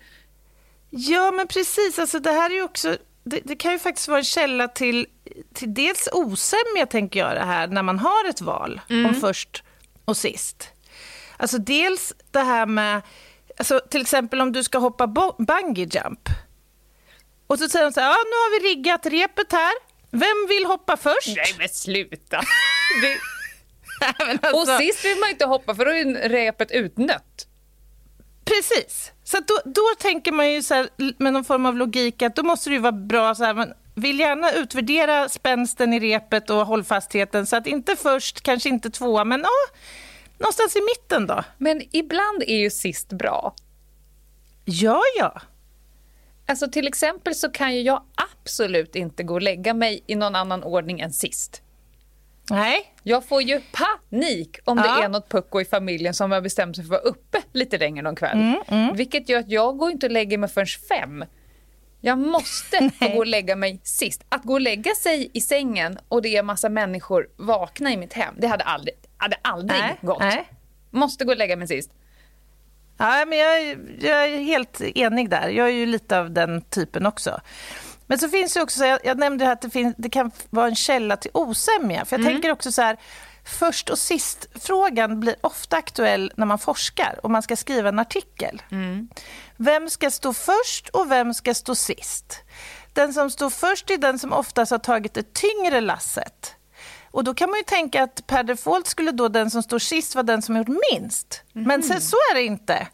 Ja, 0.89 1.31
men 1.31 1.48
precis. 1.48 2.00
Alltså, 2.00 2.19
det 2.19 2.31
här 2.31 2.50
är 2.50 2.55
ju 2.55 2.63
också... 2.63 2.98
Det, 3.24 3.39
det 3.44 3.56
kan 3.56 3.72
ju 3.72 3.80
faktiskt 3.80 4.08
vara 4.08 4.18
en 4.18 4.24
källa 4.24 4.68
till, 4.68 5.08
till 5.53 5.74
dels 5.74 6.10
osämja, 6.12 6.86
tänker 6.89 7.20
jag, 7.20 7.36
det 7.36 7.44
här, 7.46 7.68
när 7.68 7.84
man 7.84 8.00
har 8.00 8.30
ett 8.30 8.42
val 8.42 8.82
om 8.89 9.15
först 9.22 9.63
och 10.06 10.18
sist. 10.18 10.70
Alltså 11.38 11.58
dels 11.58 12.13
det 12.32 12.39
här 12.39 12.65
med... 12.65 13.01
Alltså, 13.58 13.80
till 13.89 14.01
exempel 14.01 14.42
om 14.42 14.51
du 14.51 14.63
ska 14.63 14.77
hoppa 14.77 15.08
bungee 15.38 15.88
jump. 15.92 16.30
Och 17.48 17.60
så 17.60 17.70
säger 17.70 17.86
de 17.86 17.92
så 17.92 18.00
här, 18.00 18.08
ja, 18.08 18.13
nu 18.25 18.32
har 18.32 18.60
vi 18.62 18.68
riggat 18.70 19.06
repet 19.06 19.51
här. 19.51 19.74
Vem 20.12 20.48
vill 20.50 20.65
hoppa 20.65 20.98
först? 20.98 21.36
Nej 21.36 21.56
men 21.58 21.70
sluta. 21.70 22.38
Det... 23.01 23.18
Men 24.25 24.38
Och 24.38 24.46
alltså- 24.46 24.77
sist 24.77 25.06
vill 25.06 25.20
man 25.20 25.30
inte 25.30 25.46
hoppa 25.46 25.75
för 25.75 25.86
då 25.86 25.92
är 25.92 26.30
repet 26.30 26.72
utnött. 26.72 27.48
Precis. 28.45 29.12
Så 29.23 29.38
då, 29.38 29.59
då 29.65 29.81
tänker 30.00 30.31
man 30.31 30.51
ju 30.51 30.63
så 30.63 30.73
här, 30.73 30.89
med 31.17 31.33
någon 31.33 31.43
form 31.43 31.65
av 31.65 31.77
logik 31.77 32.21
att 32.21 32.35
då 32.35 32.43
måste 32.43 32.69
det 32.69 32.73
ju 32.73 32.79
vara 32.79 32.91
bra 32.91 33.35
så 33.35 33.43
här, 33.43 33.53
man 33.53 33.73
vill 33.95 34.19
gärna 34.19 34.51
utvärdera 34.51 35.29
spänsten 35.29 35.93
i 35.93 36.00
repet 36.00 36.50
och 36.50 36.65
hållfastheten 36.67 37.45
så 37.45 37.55
att 37.55 37.67
inte 37.67 37.95
först, 37.95 38.41
kanske 38.41 38.69
inte 38.69 38.89
tvåa, 38.89 39.23
men 39.23 39.41
ja, 39.41 39.77
någonstans 40.38 40.75
i 40.75 40.79
mitten 40.81 41.27
då. 41.27 41.43
Men 41.57 41.81
ibland 41.91 42.43
är 42.47 42.57
ju 42.57 42.69
sist 42.69 43.09
bra. 43.09 43.55
Ja, 44.65 45.01
ja. 45.17 45.41
Alltså 46.45 46.67
till 46.71 46.88
exempel 46.88 47.35
så 47.35 47.50
kan 47.50 47.75
ju 47.75 47.81
jag 47.81 48.03
absolut 48.15 48.95
inte 48.95 49.23
gå 49.23 49.33
och 49.33 49.41
lägga 49.41 49.73
mig 49.73 50.03
i 50.07 50.15
någon 50.15 50.35
annan 50.35 50.63
ordning 50.63 51.00
än 51.00 51.13
sist. 51.13 51.62
Nej. 52.53 52.93
Jag 53.03 53.25
får 53.25 53.41
ju 53.41 53.62
panik 53.72 54.57
om 54.65 54.77
det 54.77 54.83
Ja. 54.86 55.03
är 55.03 55.10
något 55.10 55.29
pucko 55.29 55.62
i 55.62 55.65
familjen 55.65 56.13
som 56.13 56.31
har 56.31 56.41
bestämt 56.41 56.75
sig 56.75 56.86
för 56.86 56.95
att 56.95 57.03
vara 57.03 57.12
uppe 57.12 57.41
lite 57.53 57.77
längre 57.77 58.01
någon 58.03 58.15
kväll. 58.15 58.55
Mm, 58.67 58.95
Vilket 58.95 59.29
gör 59.29 59.39
att 59.39 59.50
jag 59.51 59.77
går 59.77 59.91
inte 59.91 60.05
och 60.05 60.12
lägger 60.12 60.38
mig 60.38 60.50
förrän 60.50 60.67
fem. 60.89 61.25
Jag 62.01 62.17
måste 62.17 62.89
få 63.00 63.07
gå 63.10 63.17
och 63.17 63.27
lägga 63.27 63.55
mig 63.55 63.79
sist. 63.83 64.24
Att 64.29 64.43
gå 64.43 64.53
och 64.53 64.62
lägga 64.62 64.95
sig 64.95 65.29
i 65.33 65.41
sängen 65.41 65.98
och 66.07 66.22
det 66.22 66.38
är 66.38 66.43
massa 66.43 66.69
människor 66.69 67.27
vakna 67.38 67.93
i 67.93 67.98
mitt 67.98 68.13
hem, 68.13 68.36
det 68.38 68.48
hade 68.48 68.63
aldrig, 68.63 68.95
hade 69.17 69.38
aldrig 69.41 69.79
Nej, 69.81 69.98
gått. 70.01 70.19
nej. 70.19 70.45
Måste 70.91 71.25
gå 71.25 71.31
och 71.31 71.38
lägga 71.38 71.55
mig 71.55 71.67
sist. 71.67 71.91
Ja, 72.98 73.25
men 73.27 73.38
jag, 73.38 73.77
jag 74.01 74.25
är 74.25 74.38
helt 74.38 74.81
enig 74.81 75.29
där. 75.29 75.50
Jag 75.50 75.67
är 75.67 75.72
ju 75.74 75.86
lite 75.86 76.19
av 76.19 76.31
den 76.31 76.62
typen 76.62 77.05
också. 77.05 77.41
Men 78.13 78.20
så 78.20 78.29
finns 78.29 78.53
det 78.53 78.62
också, 78.62 78.86
jag, 78.86 79.00
jag 79.03 79.17
nämnde 79.17 79.51
att 79.51 79.62
det, 79.62 79.70
finns, 79.70 79.96
det 79.98 80.10
kan 80.10 80.32
vara 80.50 80.67
en 80.67 80.75
källa 80.75 81.17
till 81.17 81.32
osämja. 81.34 82.05
För 82.05 82.17
jag 82.17 82.25
tänker 82.34 82.51
också 82.51 82.72
så 82.72 82.82
här, 82.82 82.98
först 83.46 83.89
och 83.89 83.98
sist-frågan 84.00 85.20
blir 85.20 85.36
ofta 85.41 85.77
aktuell 85.77 86.32
när 86.36 86.46
man 86.46 86.60
forskar 86.60 87.20
och 87.24 87.32
man 87.32 87.41
ska 87.41 87.55
skriva 87.55 87.89
en 87.89 88.00
artikel. 88.00 88.62
Vem 89.58 89.89
ska 89.89 90.12
stå 90.12 90.34
först 90.34 90.89
och 90.89 91.12
vem 91.12 91.34
ska 91.34 91.53
stå 91.53 91.75
sist? 91.75 92.39
Den 92.93 93.13
som 93.13 93.29
står 93.32 93.50
först 93.50 93.89
är 93.89 93.98
den 93.98 94.20
som 94.20 94.34
oftast 94.34 94.72
har 94.72 94.79
tagit 94.79 95.13
det 95.13 95.34
tyngre 95.34 95.82
lasset. 95.82 96.55
Och 97.12 97.24
då 97.24 97.34
kan 97.34 97.50
man 97.50 97.60
ju 97.60 97.63
tänka 97.63 98.03
att 98.03 98.27
per 98.27 98.43
default 98.43 98.88
skulle 98.88 99.12
då 99.12 99.27
den 99.27 99.50
som 99.50 99.63
står 99.63 99.79
sist 99.79 100.15
vara 100.15 100.24
den 100.24 100.41
som 100.41 100.58
gjort 100.58 100.67
minst. 100.91 101.43
Men 101.53 101.84
sen, 101.84 102.01
så 102.01 102.15
är 102.15 102.36
det 102.36 102.43
inte. 102.43 102.88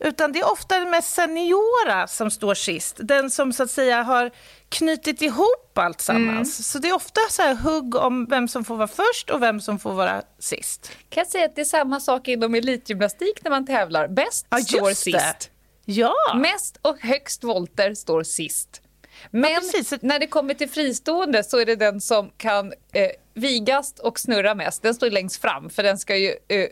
Utan 0.00 0.32
det 0.32 0.38
är 0.38 0.52
ofta 0.52 0.78
den 0.78 0.90
mest 0.90 1.14
seniora 1.14 2.06
som 2.06 2.30
står 2.30 2.54
sist. 2.54 2.96
Den 2.98 3.30
som 3.30 3.52
så 3.52 3.62
att 3.62 3.70
säga 3.70 4.02
har 4.02 4.30
knutit 4.68 5.22
ihop 5.22 5.78
allt 5.78 6.00
sammans. 6.00 6.68
Så 6.70 6.78
det 6.78 6.88
är 6.88 6.94
ofta 6.94 7.20
så 7.30 7.42
här 7.42 7.54
hugg 7.54 7.94
om 7.94 8.26
vem 8.26 8.48
som 8.48 8.64
får 8.64 8.76
vara 8.76 8.88
först 8.88 9.30
och 9.30 9.42
vem 9.42 9.60
som 9.60 9.78
får 9.78 9.92
vara 9.92 10.22
sist. 10.38 10.92
Kan 11.08 11.20
jag 11.20 11.26
säga 11.26 11.44
att 11.44 11.54
det 11.56 11.60
är 11.60 11.64
samma 11.64 12.00
sak 12.00 12.28
inom 12.28 12.54
elitgymnastik 12.54 13.44
när 13.44 13.50
man 13.50 13.66
tävlar. 13.66 14.08
Bäst 14.08 14.46
Ja, 14.50 14.58
står 14.58 14.90
sist. 14.90 15.50
Ja, 15.84 16.14
Mest 16.36 16.78
och 16.82 17.00
högst 17.00 17.44
volter 17.44 17.94
står 17.94 18.22
sist. 18.22 18.82
Men 19.30 19.50
Ja, 19.50 19.60
när 20.00 20.18
det 20.18 20.26
kommer 20.26 20.54
till 20.54 20.70
fristående 20.70 21.44
så 21.44 21.58
är 21.58 21.66
det 21.66 21.76
den 21.76 22.00
som 22.00 22.30
kan 22.36 22.72
eh, 22.92 23.10
vigast 23.34 23.98
och 23.98 24.20
snurra 24.20 24.54
mest. 24.54 24.82
Den 24.82 24.94
står 24.94 25.10
längst 25.10 25.40
fram 25.40 25.70
för 25.70 25.82
den 25.82 25.98
ska 25.98 26.16
ju 26.16 26.28
eh, 26.48 26.66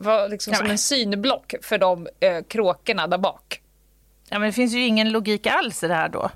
vara 0.00 0.26
liksom 0.26 0.54
som 0.54 0.62
men- 0.64 0.70
en 0.70 0.78
synblock 0.78 1.54
för 1.62 1.78
de 1.78 2.08
eh, 2.20 2.42
kråkorna 2.48 3.06
där 3.06 3.18
bak. 3.18 3.60
ja 4.28 4.38
men 4.38 4.48
det 4.48 4.52
finns 4.52 4.72
ju 4.74 4.84
ingen 4.86 5.10
logik 5.10 5.46
alls 5.46 5.82
i 5.84 5.88
det 5.88 5.94
här 5.94 6.08
då. 6.08 6.30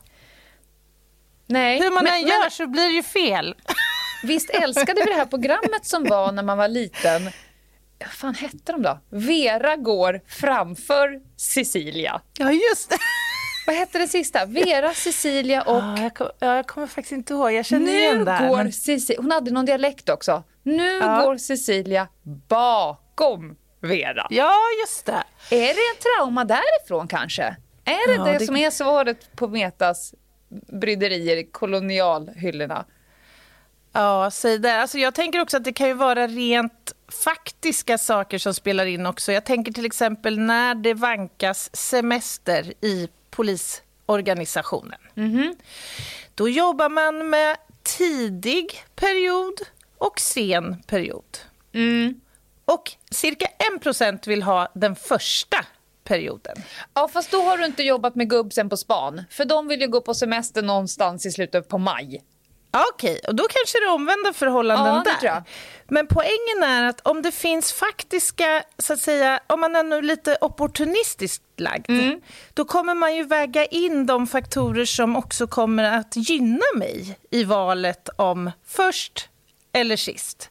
Nej, 1.47 1.79
Hur 1.81 1.91
man 1.91 2.05
men, 2.05 2.15
än 2.15 2.21
gör 2.21 2.51
så 2.51 2.67
blir 2.67 2.83
det 2.85 2.95
ju 2.95 3.03
fel. 3.03 3.55
Visst 4.23 4.51
älskade 4.51 5.01
vi 5.01 5.05
det 5.11 5.17
här 5.17 5.27
programmet 5.27 5.87
som 5.87 6.05
var 6.05 6.33
när 6.33 6.43
man 6.43 6.59
var 6.59 6.69
liten? 6.69 7.31
Vad 7.99 8.09
fan 8.13 8.35
hette 8.35 8.73
de 8.73 8.83
då? 8.83 8.99
Vera 9.11 9.77
går 9.77 10.21
framför 10.29 11.21
Cecilia. 11.37 12.21
Ja, 12.39 12.53
just 12.53 12.91
det. 12.91 12.97
Vad 13.67 13.77
hette 13.77 13.99
den 13.99 14.09
sista? 14.09 14.45
Vera, 14.47 14.95
Cecilia 14.95 15.63
och... 15.63 15.77
Ja, 15.77 15.99
jag, 16.03 16.15
kom, 16.15 16.29
ja, 16.39 16.57
jag 16.57 16.67
kommer 16.67 16.87
faktiskt 16.87 17.13
inte 17.13 17.33
ihåg. 17.35 17.53
Jag 17.53 17.67
känner 17.67 17.87
Nu 17.87 17.99
igen 17.99 18.25
det 18.25 18.33
här. 18.33 18.49
går 18.49 18.57
men- 18.57 18.73
Cecilia... 18.73 19.21
Hon 19.23 19.31
hade 19.33 19.51
någon 19.51 19.65
dialekt 19.67 20.09
också. 20.09 20.43
Nu 20.65 20.99
Ja. 21.01 21.23
går 21.25 21.37
Cecilia 21.37 22.09
bakom 22.49 23.57
Vera. 23.81 24.27
Ja, 24.31 24.55
just 24.83 25.07
det. 25.07 25.25
Är 25.51 25.61
det 25.75 25.81
en 25.97 26.19
trauma 26.19 26.45
därifrån 26.45 27.09
kanske? 27.09 27.43
Är 27.85 28.09
det 28.09 28.15
Ja, 28.15 28.25
det, 28.25 28.39
det- 28.39 28.47
som 28.47 28.57
är 28.57 28.71
svaret 28.71 29.37
på 29.37 29.49
Metas 29.49 30.15
bryderier 30.81 31.37
i 31.37 31.45
kolonialhyllorna? 31.45 32.85
Ja, 33.93 34.31
säg 34.33 34.59
det. 34.59 34.81
Alltså 34.81 34.99
jag 34.99 35.15
tänker 35.15 35.41
också 35.41 35.57
att 35.57 35.65
det 35.65 35.73
kan 35.73 35.89
ju 35.89 35.95
vara 35.95 36.27
rent 36.27 36.93
faktiska 37.25 37.99
saker 37.99 38.39
som 38.39 38.55
spelar 38.55 38.87
in 38.87 39.07
också. 39.07 39.33
Jag 39.33 39.45
tänker 39.45 39.73
till 39.73 39.87
exempel 39.87 40.39
när 40.39 40.75
det 40.75 40.95
vankas 40.95 41.77
semester 41.77 42.73
i 42.85 43.09
polisorganisationen. 43.31 44.99
Då 46.35 46.49
jobbar 46.49 46.89
man 46.89 47.31
med 47.31 47.57
tidig 47.83 48.85
period 48.95 49.55
och 50.07 50.21
sen 50.21 50.83
period. 50.87 51.39
Och 52.65 52.93
cirka 53.11 53.47
1% 53.83 54.29
vill 54.29 54.43
ha 54.43 54.69
den 54.75 54.97
första 54.97 55.57
perioden. 56.05 56.57
Ja, 56.95 57.09
fast 57.09 57.31
då 57.31 57.43
har 57.43 57.59
du 57.59 57.65
inte 57.65 57.83
jobbat 57.83 58.15
med 58.15 58.31
gubbsen 58.31 58.69
på 58.69 58.77
span. 58.77 59.23
För 59.31 59.45
de 59.45 59.69
vill 59.69 59.81
ju 59.81 59.89
gå 59.89 60.01
på 60.01 60.15
semester 60.15 60.63
någonstans 60.63 61.27
i 61.27 61.31
slutet 61.31 61.69
på 61.69 61.79
maj. 61.79 62.23
Okej, 62.95 63.21
och 63.29 63.35
då 63.35 63.43
kanske 63.43 63.79
det 63.79 63.85
är 63.85 63.93
omvända 63.95 64.33
förhållanden 64.33 64.95
Ja, 65.07 65.13
där. 65.21 65.43
Men 65.89 66.07
poängen 66.07 66.63
är 66.63 66.85
att 66.85 67.01
om 67.01 67.23
det 67.23 67.33
finns 67.33 67.73
faktiska, 67.73 68.63
så 68.79 68.93
att 68.93 68.99
säga, 69.01 69.41
om 69.47 69.61
man 69.61 69.77
är 69.77 69.83
nu 69.83 70.03
lite 70.03 70.37
opportunistiskt 70.41 71.45
lagd, 71.57 71.91
Mm. 71.91 72.21
då 72.55 72.65
kommer 72.65 72.95
man 72.95 73.17
ju 73.17 73.25
väga 73.25 73.65
in 73.67 74.07
de 74.07 74.27
faktorer 74.27 74.85
som 74.85 75.17
också 75.17 75.47
kommer 75.47 75.85
att 75.99 76.17
gynna 76.17 76.65
mig 76.77 77.19
i 77.31 77.45
valet 77.45 78.09
om 78.17 78.51
först 78.67 79.29
eller 79.75 79.97
sist. 79.97 80.51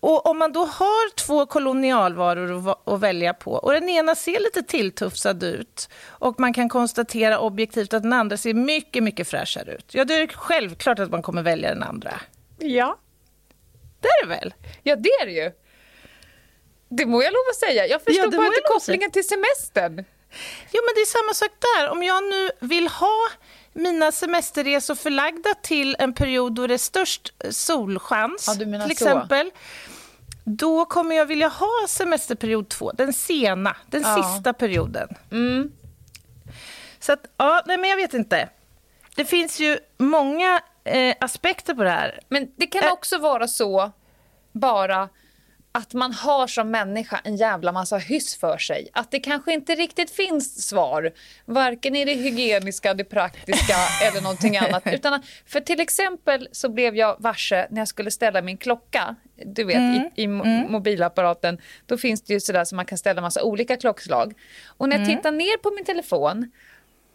Och 0.00 0.26
om 0.26 0.38
man 0.38 0.52
då 0.52 0.64
har 0.64 1.14
två 1.14 1.46
kolonialvaror 1.46 2.74
att, 2.94 3.00
välja 3.00 3.34
på 3.34 3.52
och 3.52 3.72
den 3.72 3.88
ena 3.88 4.14
ser 4.14 4.40
lite 4.40 4.62
tilltufsad 4.62 5.42
ut 5.42 5.88
och 6.06 6.40
man 6.40 6.52
kan 6.52 6.68
konstatera 6.68 7.38
objektivt 7.38 7.94
att 7.94 8.02
den 8.02 8.12
andra 8.12 8.36
ser 8.36 8.54
mycket, 8.54 9.02
mycket 9.02 9.28
fräschare 9.28 9.74
ut. 9.74 9.94
Ja, 9.94 10.04
då 10.04 10.14
är 10.14 10.20
det 10.20 10.32
självklart 10.32 10.98
att 10.98 11.10
man 11.10 11.22
kommer 11.22 11.42
välja 11.42 11.68
den 11.68 11.82
andra. 11.82 12.20
Ja. 12.58 12.98
Det 14.00 14.08
är 14.08 14.26
det 14.26 14.28
väl? 14.28 14.54
Ja, 14.82 14.96
det 14.96 15.10
är 15.10 15.26
det 15.26 15.32
ju. 15.32 15.52
Det 16.88 17.06
må 17.06 17.22
jag 17.22 17.32
lov 17.32 17.42
att 17.50 17.56
säga. 17.56 17.86
Jag 17.86 18.02
förstår 18.02 18.24
Ja, 18.24 18.38
bara 18.38 18.46
inte 18.46 18.60
kopplingen 18.60 19.10
till 19.10 19.28
semestern. 19.28 20.04
Jo, 20.72 20.80
men 20.86 20.94
det 20.94 21.00
är 21.00 21.06
samma 21.06 21.34
sak 21.34 21.50
där. 21.60 21.88
Om 21.88 22.02
jag 22.02 22.24
nu 22.24 22.50
vill 22.60 22.88
ha 22.88 23.28
mina 23.78 24.12
semesterresor 24.12 24.94
förlagda 24.94 25.54
till 25.62 25.96
en 25.98 26.12
period 26.12 26.52
då 26.54 26.66
det 26.66 26.74
är 26.74 26.78
störst 26.78 27.32
solchans, 27.50 28.44
Ja, 28.46 28.54
till 28.54 28.80
så. 28.80 28.88
exempel, 28.90 29.50
då 30.44 30.84
kommer 30.84 31.16
jag 31.16 31.26
vilja 31.26 31.48
ha 31.48 31.86
semesterperiod 31.88 32.68
två, 32.68 32.92
den 32.92 33.12
sena, 33.12 33.76
den 33.86 34.02
Ja. 34.02 34.22
sista 34.34 34.52
perioden. 34.52 35.08
Så 37.00 37.12
att, 37.12 37.20
ja, 37.36 37.62
nej, 37.66 37.78
men 37.78 37.90
jag 37.90 37.96
vet 37.96 38.14
inte. 38.14 38.48
Det 39.16 39.24
finns 39.24 39.60
ju 39.60 39.78
många 39.98 40.60
eh, 40.84 41.14
aspekter 41.20 41.74
på 41.74 41.82
det 41.82 41.90
här. 41.90 42.20
Men 42.28 42.52
det 42.56 42.66
kan 42.66 42.82
Ä- 42.84 42.90
också 42.90 43.18
vara 43.18 43.48
så 43.48 43.90
bara 44.52 45.08
att 45.72 45.94
man 45.94 46.12
har 46.12 46.46
som 46.46 46.70
människa 46.70 47.20
en 47.24 47.36
jävla 47.36 47.72
massa 47.72 47.96
hyss 47.96 48.36
för 48.36 48.58
sig. 48.58 48.88
Att 48.92 49.10
det 49.10 49.20
kanske 49.20 49.52
inte 49.52 49.74
riktigt 49.74 50.10
finns 50.10 50.68
svar, 50.68 51.12
varken 51.44 51.96
i 51.96 52.04
det 52.04 52.14
hygieniska, 52.14 52.94
det 52.94 53.04
praktiska 53.04 53.74
eller 54.02 54.20
någonting 54.20 54.56
annat. 54.56 54.82
Utan, 54.86 55.22
för 55.46 55.60
till 55.60 55.80
exempel 55.80 56.48
så 56.52 56.68
blev 56.68 56.96
jag 56.96 57.16
varse 57.18 57.66
när 57.70 57.80
jag 57.80 57.88
skulle 57.88 58.10
ställa 58.10 58.42
min 58.42 58.56
klocka, 58.56 59.16
du 59.44 59.64
vet 59.64 59.76
mm. 59.76 59.94
i, 59.94 60.22
i 60.22 60.24
mm. 60.24 60.72
mobilapparaten, 60.72 61.58
då 61.86 61.98
finns 61.98 62.22
det 62.22 62.32
ju 62.32 62.40
sådär 62.40 62.64
så 62.64 62.76
man 62.76 62.86
kan 62.86 62.98
ställa 62.98 63.20
massa 63.20 63.42
olika 63.42 63.76
klockslag. 63.76 64.34
Och 64.66 64.88
när 64.88 64.96
jag 64.96 65.04
mm. 65.04 65.16
tittar 65.16 65.32
ner 65.32 65.56
på 65.56 65.70
min 65.70 65.84
telefon 65.84 66.50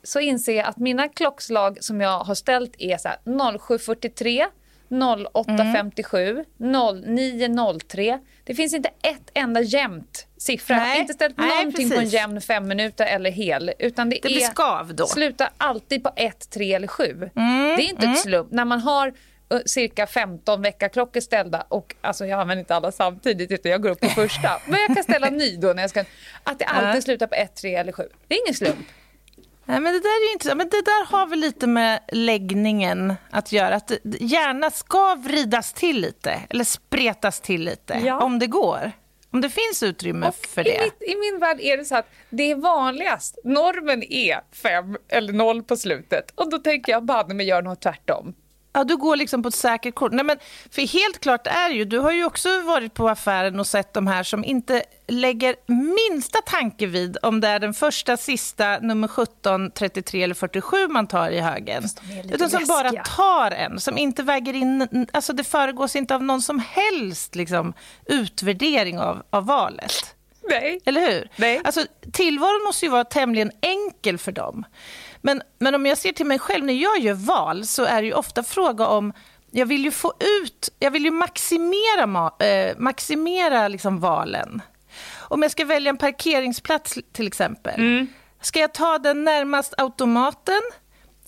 så 0.03 0.19
inser 0.19 0.57
jag 0.57 0.65
att 0.65 0.77
mina 0.77 1.09
klockslag 1.09 1.77
som 1.83 2.01
jag 2.01 2.19
har 2.19 2.35
ställt 2.35 2.75
är 2.77 2.97
så 2.97 3.09
07.43, 3.25 4.45
08.57, 4.89 6.45
mm. 6.59 6.75
09.03. 7.05 8.19
Det 8.43 8.55
finns 8.55 8.73
inte 8.73 8.89
ett 9.01 9.31
enda 9.33 9.61
jämnt 9.61 10.27
siffra. 10.37 10.75
Nej. 10.75 10.99
Inte 10.99 11.13
ställt 11.13 11.37
Nej, 11.37 11.47
någonting 11.49 11.89
precis. 11.89 11.93
på 11.93 11.99
en 11.99 12.07
jämn 12.07 12.41
fem 12.41 12.67
minuter 12.67 13.05
eller 13.05 13.31
hel. 13.31 13.71
Utan 13.79 14.09
det, 14.09 14.19
det 14.23 14.43
är, 14.43 14.51
skav 14.51 14.95
då. 14.95 15.07
slutar 15.07 15.49
alltid 15.57 16.03
på 16.03 16.11
1, 16.15 16.49
3 16.49 16.73
eller 16.73 16.87
7. 16.87 17.03
Mm. 17.35 17.75
Det 17.75 17.83
är 17.83 17.89
inte 17.89 18.03
mm. 18.05 18.13
ett 18.13 18.19
slump. 18.19 18.51
När 18.51 18.65
man 18.65 18.79
har 18.79 19.07
uh, 19.07 19.59
cirka 19.65 20.07
15 20.07 20.61
väckarklockor 20.61 21.19
ställda 21.19 21.65
och 21.67 21.95
alltså 22.01 22.25
jag 22.25 22.39
använder 22.39 22.59
inte 22.59 22.75
alla 22.75 22.91
samtidigt 22.91 23.51
utan 23.51 23.71
jag 23.71 23.81
går 23.81 23.89
upp 23.89 23.99
på 23.99 24.07
första. 24.09 24.49
Men 24.67 24.79
jag 24.87 24.95
kan 24.95 25.03
ställa 25.03 25.29
ny 25.29 25.57
då 25.57 25.73
när 25.73 25.83
jag 25.83 25.89
ska... 25.89 26.05
Att 26.43 26.59
det 26.59 26.65
alltid 26.65 27.03
slutar 27.03 27.27
på 27.27 27.35
1, 27.35 27.55
3 27.55 27.75
eller 27.75 27.91
7. 27.91 28.03
Det 28.27 28.35
är 28.35 28.39
ingen 28.45 28.53
slump. 28.53 28.87
Nej, 29.65 29.79
men 29.79 29.93
det 29.93 29.99
där 29.99 30.29
är 30.29 30.33
intressant. 30.33 30.57
Men 30.57 30.69
det 30.69 30.81
där 30.81 31.05
har 31.05 31.27
väl 31.27 31.39
lite 31.39 31.67
med 31.67 31.99
läggningen 32.11 33.13
att 33.29 33.51
göra. 33.51 33.75
Att 33.75 33.91
gärna 34.03 34.69
ska 34.69 35.15
vridas 35.15 35.73
till 35.73 36.01
lite, 36.01 36.41
eller 36.49 36.63
spretas 36.63 37.41
till 37.41 37.63
lite, 37.63 38.01
ja. 38.05 38.23
om 38.23 38.39
det 38.39 38.47
går. 38.47 38.91
Om 39.31 39.41
det 39.41 39.49
finns 39.49 39.83
utrymme 39.83 40.27
och 40.27 40.35
för 40.35 40.63
det. 40.63 40.75
I, 40.75 40.79
mitt, 40.83 41.01
I 41.01 41.15
min 41.15 41.39
värld 41.39 41.59
är 41.59 41.77
det 41.77 41.85
så 41.85 41.95
att 41.95 42.09
det 42.29 42.51
är 42.51 42.55
vanligast. 42.55 43.39
Normen 43.43 44.03
är 44.03 44.41
fem 44.51 44.97
eller 45.07 45.33
noll 45.33 45.63
på 45.63 45.75
slutet. 45.75 46.31
Och 46.35 46.49
då 46.49 46.57
tänker 46.57 46.91
jag 46.91 47.05
banne 47.05 47.33
mig 47.33 47.45
göra 47.45 47.61
något 47.61 47.81
tvärtom. 47.81 48.33
Ja, 48.73 48.83
du 48.83 48.97
går 48.97 49.15
liksom 49.15 49.43
på 49.43 49.49
ett 49.49 49.55
säkert 49.55 49.95
kort. 49.95 50.11
Nej, 50.11 50.25
men 50.25 50.37
för 50.71 50.81
helt 50.81 51.19
klart 51.19 51.47
är 51.47 51.69
ju, 51.69 51.85
du 51.85 51.99
har 51.99 52.11
ju 52.11 52.25
också 52.25 52.61
varit 52.61 52.93
på 52.93 53.09
affären 53.09 53.59
och 53.59 53.67
sett 53.67 53.93
de 53.93 54.07
här 54.07 54.23
som 54.23 54.45
inte 54.45 54.83
lägger 55.07 55.55
minsta 55.65 56.41
tanke 56.41 56.85
vid 56.85 57.17
om 57.21 57.41
det 57.41 57.47
är 57.47 57.59
den 57.59 57.73
första, 57.73 58.17
sista, 58.17 58.79
nummer 58.79 59.07
17, 59.07 59.71
33 59.71 60.23
eller 60.23 60.35
47 60.35 60.87
man 60.87 61.07
tar 61.07 61.29
i 61.29 61.39
högen. 61.39 61.83
Utan 62.31 62.49
som 62.49 62.59
läskiga. 62.59 62.65
bara 62.65 63.03
tar 63.03 63.51
en, 63.51 63.79
som 63.79 63.97
inte 63.97 64.23
väger 64.23 64.53
in, 64.53 65.07
alltså 65.13 65.33
det 65.33 65.43
föregås 65.43 65.95
inte 65.95 66.15
av 66.15 66.23
någon 66.23 66.41
som 66.41 66.59
helst 66.59 67.35
liksom, 67.35 67.73
utvärdering 68.05 68.99
av, 68.99 69.23
av 69.29 69.45
valet. 69.45 70.15
Nej. 70.49 70.79
Eller 70.85 71.11
hur? 71.11 71.29
Nej. 71.35 71.61
Alltså, 71.63 71.85
tillvaron 72.13 72.63
måste 72.63 72.85
ju 72.85 72.91
vara 72.91 73.03
tämligen 73.03 73.51
enkel 73.61 74.17
för 74.17 74.31
dem. 74.31 74.65
Men, 75.25 75.41
men 75.59 75.75
om 75.75 75.85
jag 75.85 75.97
ser 75.97 76.11
till 76.11 76.25
mig 76.25 76.39
själv, 76.39 76.65
när 76.65 76.73
jag 76.73 76.99
gör 76.99 77.13
val 77.13 77.65
så 77.65 77.83
är 77.83 78.01
det 78.01 78.07
ju 78.07 78.13
ofta 78.13 78.43
fråga 78.43 78.87
om 78.87 79.13
jag 79.51 79.65
vill 79.65 79.83
ju 79.83 79.91
få 79.91 80.13
ut, 80.43 80.69
jag 80.79 80.91
vill 80.91 81.05
ju 81.05 81.11
maximera, 81.11 82.31
eh, 82.39 82.77
maximera 82.77 83.67
liksom 83.67 83.99
valen. 83.99 84.61
Om 85.19 85.41
jag 85.41 85.51
ska 85.51 85.65
välja 85.65 85.89
en 85.89 85.97
parkeringsplats 85.97 86.99
till 87.11 87.27
exempel, 87.27 87.75
mm. 87.75 88.07
ska 88.41 88.59
jag 88.59 88.73
ta 88.73 88.97
den 88.97 89.23
närmast 89.23 89.73
automaten 89.77 90.61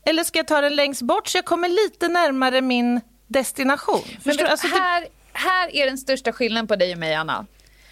eller 0.05 0.23
ska 0.23 0.39
jag 0.39 0.47
ta 0.47 0.61
den 0.61 0.75
längst 0.75 1.01
bort 1.01 1.27
så 1.27 1.37
jag 1.37 1.45
kommer 1.45 1.69
lite 1.69 2.07
närmare 2.07 2.61
min 2.61 3.01
destination? 3.27 4.03
Men 4.23 4.37
vet, 4.37 4.49
alltså, 4.49 4.67
här, 4.67 5.07
här 5.33 5.75
är 5.75 5.85
den 5.85 5.97
största 5.97 6.31
skillnaden 6.31 6.67
på 6.67 6.75
dig 6.75 6.91
och 6.93 6.99
mig, 6.99 7.15
Anna. 7.15 7.39
Uh 7.39 7.45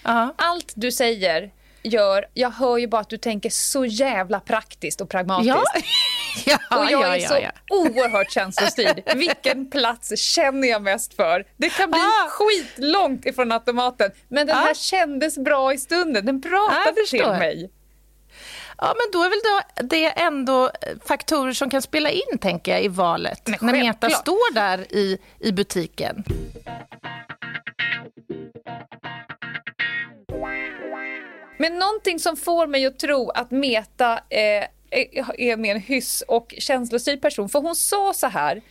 -huh. 0.04 0.34
Allt 0.36 0.74
du 0.76 0.92
säger 0.92 1.52
gör, 1.84 2.26
jag 2.34 2.50
hör 2.50 2.78
ju 2.78 2.88
bara 2.88 3.02
att 3.02 3.10
du 3.10 3.18
tänker 3.18 3.50
så 3.50 3.86
jävla 3.86 4.40
praktiskt 4.40 5.02
och 5.02 5.10
pragmatiskt. 5.10 5.56
Ja. 6.46 6.60
ja 6.70 6.80
och 6.80 6.92
jag 6.92 7.16
är 7.16 7.22
ja, 7.22 7.28
så 7.28 7.38
ja. 7.42 7.52
oerhört 7.70 8.32
känslostyrd. 8.32 9.04
Vilken 9.16 9.70
plats 9.70 10.18
känner 10.20 10.68
jag 10.68 10.82
mest 10.82 11.14
för? 11.14 11.46
Det 11.58 11.70
kan 11.70 11.92
bli 11.92 12.00
ah. 12.00 12.30
skitlångt 12.30 13.26
ifrån 13.26 13.52
automaten, 13.52 14.12
men 14.28 14.48
den 14.48 14.58
ah. 14.58 14.60
här 14.60 14.74
kändes 14.74 15.38
bra 15.38 15.74
i 15.74 15.78
stunden. 15.78 16.26
Den 16.26 16.42
pratade 16.42 17.02
ah, 17.02 17.10
till 17.10 17.28
mig. 17.28 17.72
Ja, 18.78 18.96
men 18.98 19.12
då 19.12 19.24
är 19.24 19.30
väl 19.30 19.90
det 19.90 20.08
ändå 20.08 20.72
faktorer 21.06 21.54
som 21.54 21.70
kan 21.70 21.82
spela 21.82 22.10
in, 22.10 22.38
tänker 22.42 22.72
jag, 22.72 22.84
i 22.84 22.88
valet. 22.88 23.42
Men 23.48 23.58
när 23.62 23.74
Meta 23.74 24.10
står 24.10 24.54
där 24.54 24.94
i, 24.94 25.18
i 25.40 25.52
butiken. 25.52 26.24
Men 31.64 31.80
någonting 31.80 32.20
som 32.20 32.38
får 32.38 32.68
mig 32.68 32.86
att 32.86 33.00
tro 33.00 33.30
att 33.30 33.52
Meta 33.52 34.14
eh, 34.30 34.64
är 35.38 35.58
mer 35.58 35.76
en 35.76 35.82
hyss 35.82 36.24
och 36.28 36.54
känslostyrd 36.58 37.22
person. 37.22 37.50
För 37.50 37.60
hon 37.60 37.76
sa 37.76 38.14
så 38.14 38.28
här 38.28 38.62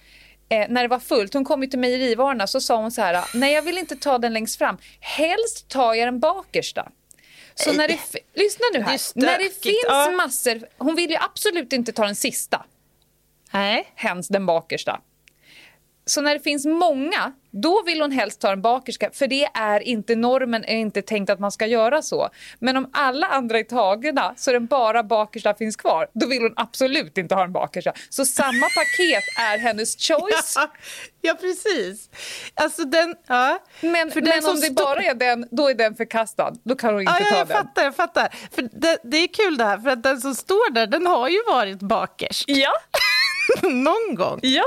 eh, 0.48 0.66
när 0.68 0.82
det 0.82 0.88
var 0.88 0.98
fullt, 0.98 1.34
hon 1.34 1.44
kom 1.44 1.62
ju 1.62 1.68
till 1.68 1.78
mejerivarorna, 1.78 2.46
så 2.46 2.60
sa 2.60 2.76
hon 2.76 2.90
så 2.90 3.02
här, 3.02 3.24
nej 3.34 3.52
jag 3.52 3.62
vill 3.62 3.78
inte 3.78 3.96
ta 3.96 4.18
den 4.18 4.32
längst 4.32 4.58
fram, 4.58 4.78
helst 5.00 5.68
tar 5.68 5.94
jag 5.94 6.06
den 6.06 6.20
bakersta. 6.20 6.88
Så 7.54 7.72
när 7.72 7.88
det, 7.88 7.98
lyssna 8.34 8.64
nu 8.72 8.80
här, 8.80 9.00
det 9.14 9.26
när 9.26 9.38
det 9.38 9.62
finns 9.62 9.84
ja. 9.88 10.10
massor, 10.10 10.68
hon 10.78 10.94
vill 10.94 11.10
ju 11.10 11.16
absolut 11.16 11.72
inte 11.72 11.92
ta 11.92 12.04
den 12.04 12.16
sista. 12.16 12.64
Nej. 13.52 13.92
Hens 13.94 14.28
den 14.28 14.46
bakersta. 14.46 15.00
Så 16.06 16.20
när 16.20 16.34
det 16.34 16.40
finns 16.40 16.66
många, 16.66 17.32
då 17.50 17.82
vill 17.86 18.00
hon 18.00 18.12
helst 18.12 18.40
ta 18.40 18.52
en 18.52 18.62
bakerska 18.62 19.10
för 19.12 19.26
det 19.26 19.48
är 19.54 19.80
inte 19.80 20.16
normen, 20.16 20.64
är 20.64 20.76
inte 20.76 21.02
tänkt 21.02 21.30
att 21.30 21.40
man 21.40 21.52
ska 21.52 21.66
göra 21.66 22.02
så. 22.02 22.28
Men 22.58 22.76
om 22.76 22.90
alla 22.92 23.26
andra 23.26 23.58
är 23.58 23.64
tagna 23.64 24.34
så 24.36 24.52
den 24.52 24.66
bara 24.66 25.02
bakersta 25.02 25.54
finns 25.54 25.76
kvar, 25.76 26.06
då 26.12 26.26
vill 26.26 26.42
hon 26.42 26.52
absolut 26.56 27.18
inte 27.18 27.34
ha 27.34 27.44
en 27.44 27.52
bakerska. 27.52 27.92
Så 28.10 28.24
samma 28.24 28.66
paket 28.76 29.24
är 29.38 29.58
hennes 29.58 29.96
choice. 29.96 30.56
Ja, 30.56 30.68
ja 31.20 31.34
precis. 31.34 32.10
Alltså 32.54 32.84
den, 32.84 33.14
ja. 33.26 33.58
Men, 33.80 34.10
för 34.10 34.20
men 34.20 34.46
om 34.46 34.60
det 34.60 34.70
bara 34.70 35.02
är 35.02 35.14
den, 35.14 35.48
då 35.50 35.70
är 35.70 35.74
den 35.74 35.94
förkastad. 35.94 36.52
Då 36.64 36.76
kan 36.76 36.94
hon 36.94 37.00
inte 37.00 37.12
ja, 37.20 37.30
ta 37.30 37.36
jag 37.36 37.48
den. 37.48 37.56
Fattar, 37.56 37.84
jag 37.84 37.96
fattar. 37.96 38.34
För 38.54 38.62
det, 38.62 38.98
det 39.04 39.16
är 39.16 39.26
kul 39.26 39.56
det 39.56 39.64
här, 39.64 39.78
för 39.78 39.90
att 39.90 40.02
den 40.02 40.20
som 40.20 40.34
står 40.34 40.72
där, 40.72 40.86
den 40.86 41.06
har 41.06 41.28
ju 41.28 41.42
varit 41.46 41.78
bakerst. 41.78 42.44
Ja. 42.46 42.72
Någon 43.62 44.14
gång. 44.14 44.40
Ja. 44.42 44.64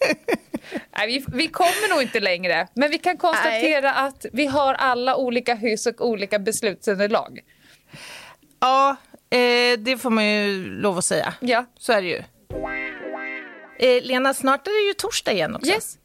Nej, 0.98 1.06
vi, 1.06 1.24
vi 1.36 1.46
kommer 1.46 1.94
nog 1.94 2.02
inte 2.02 2.20
längre, 2.20 2.68
men 2.74 2.90
vi 2.90 2.98
kan 2.98 3.16
konstatera 3.16 3.92
Nej. 3.92 4.06
att 4.06 4.26
vi 4.32 4.46
har 4.46 4.74
alla 4.74 5.16
olika 5.16 5.54
hyss 5.54 5.86
och 5.86 6.08
olika 6.08 6.38
beslutsunderlag. 6.38 7.40
Ja, 8.60 8.96
eh, 9.30 9.78
det 9.78 9.98
får 10.00 10.10
man 10.10 10.26
ju 10.26 10.64
lov 10.64 10.98
att 10.98 11.04
säga. 11.04 11.34
Ja. 11.40 11.64
Så 11.78 11.92
är 11.92 12.02
det 12.02 12.08
ju. 12.08 12.22
Eh, 13.78 14.02
Lena, 14.02 14.34
snart 14.34 14.66
är 14.66 14.82
det 14.82 14.88
ju 14.88 14.94
torsdag 14.94 15.32
igen 15.32 15.56
också. 15.56 15.70
Yes. 15.70 15.98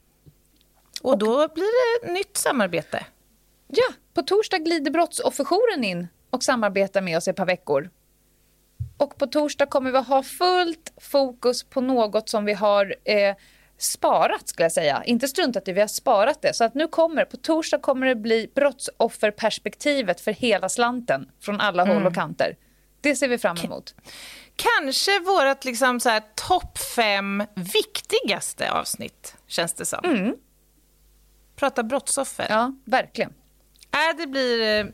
Och, 1.01 1.17
då 1.17 1.47
blir 1.47 2.05
det 2.05 2.11
nytt 2.11 2.37
samarbete. 2.37 3.05
Ja, 3.67 3.93
på 4.13 4.21
torsdag 4.21 4.57
glider 4.57 4.91
Brottsofferjouren 4.91 5.83
in 5.83 6.07
och 6.29 6.43
samarbetar 6.43 7.01
med 7.01 7.17
oss 7.17 7.27
i 7.27 7.31
ett 7.31 7.37
par 7.37 7.45
veckor. 7.45 7.89
Och 8.97 9.17
på 9.17 9.27
torsdag 9.27 9.65
kommer 9.65 9.91
vi 9.91 9.97
ha 9.97 10.23
fullt 10.23 10.93
fokus 11.01 11.63
på 11.63 11.81
något 11.81 12.29
som 12.29 12.45
vi 12.45 12.53
har 12.53 12.95
eh, 13.03 13.35
sparat 13.77 14.47
skulle 14.47 14.65
jag 14.65 14.71
säga. 14.71 15.03
Inte 15.05 15.27
struntat 15.27 15.67
i, 15.67 15.71
vi 15.71 15.81
har 15.81 15.87
sparat 15.87 16.41
det. 16.41 16.53
Så 16.53 16.63
att 16.63 16.73
nu 16.73 16.87
kommer, 16.87 17.25
på 17.25 17.37
torsdag 17.37 17.79
kommer 17.79 18.07
det 18.07 18.15
bli 18.15 18.51
brottsofferperspektivet 18.55 20.21
för 20.21 20.31
hela 20.31 20.69
slanten 20.69 21.29
från 21.41 21.61
alla 21.61 21.83
mm. 21.83 21.95
håll 21.95 22.07
och 22.07 22.13
kanter. 22.13 22.57
Det 23.01 23.15
ser 23.15 23.27
vi 23.27 23.37
fram 23.37 23.57
emot. 23.57 23.95
Kanske 24.55 25.19
vårt 25.19 25.65
liksom 25.65 25.99
topp 26.35 26.77
fem 26.77 27.43
viktigaste 27.55 28.71
avsnitt, 28.71 29.35
känns 29.47 29.73
det 29.73 29.85
som. 29.85 30.05
Mm. 30.05 30.35
Prata 31.55 31.83
brottsoffer. 31.83 32.45
Ja, 32.49 32.75
verkligen. 32.85 33.33
Äh, 33.91 34.17
det 34.17 34.27
blir 34.27 34.61
eh, 34.61 34.85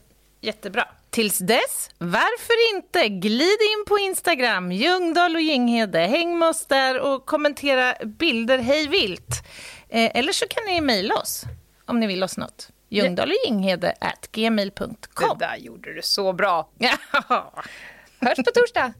jättebra. 0.41 0.87
Tills 1.11 1.37
dess, 1.37 1.89
varför 1.97 2.75
inte? 2.75 3.09
Glid 3.09 3.41
in 3.41 3.85
på 3.87 3.99
Instagram, 3.99 4.71
Ljungdahl 4.71 5.35
och 5.35 5.41
Ginghede. 5.41 5.99
Häng 5.99 6.39
med 6.39 6.47
oss 6.49 6.65
där 6.65 6.99
och 6.99 7.25
kommentera 7.25 7.95
bilder 8.05 8.57
hej 8.57 8.87
vilt. 8.87 9.47
Eh, 9.89 10.11
eller 10.17 10.31
så 10.31 10.47
kan 10.47 10.63
ni 10.67 10.81
mejla 10.81 11.15
oss 11.15 11.43
om 11.85 11.99
ni 11.99 12.07
vill 12.07 12.23
oss 12.23 12.37
något. 12.37 12.69
Ljungdahl 12.89 13.29
och 13.29 13.35
Ginghede 13.45 13.93
at 14.01 14.31
gmail.com. 14.31 15.37
Det 15.39 15.45
där 15.45 15.55
gjorde 15.55 15.93
du 15.93 16.01
så 16.01 16.33
bra. 16.33 16.69
Hörs 18.21 18.35
på 18.35 18.51
torsdag. 18.53 18.93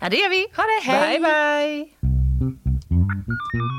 Ja, 0.00 0.08
det 0.08 0.16
gör 0.16 0.28
vi. 0.28 0.46
Ha 0.56 0.62
det, 0.62 0.90
hej. 0.90 1.18
Bye, 1.18 1.88
bye. 2.40 3.78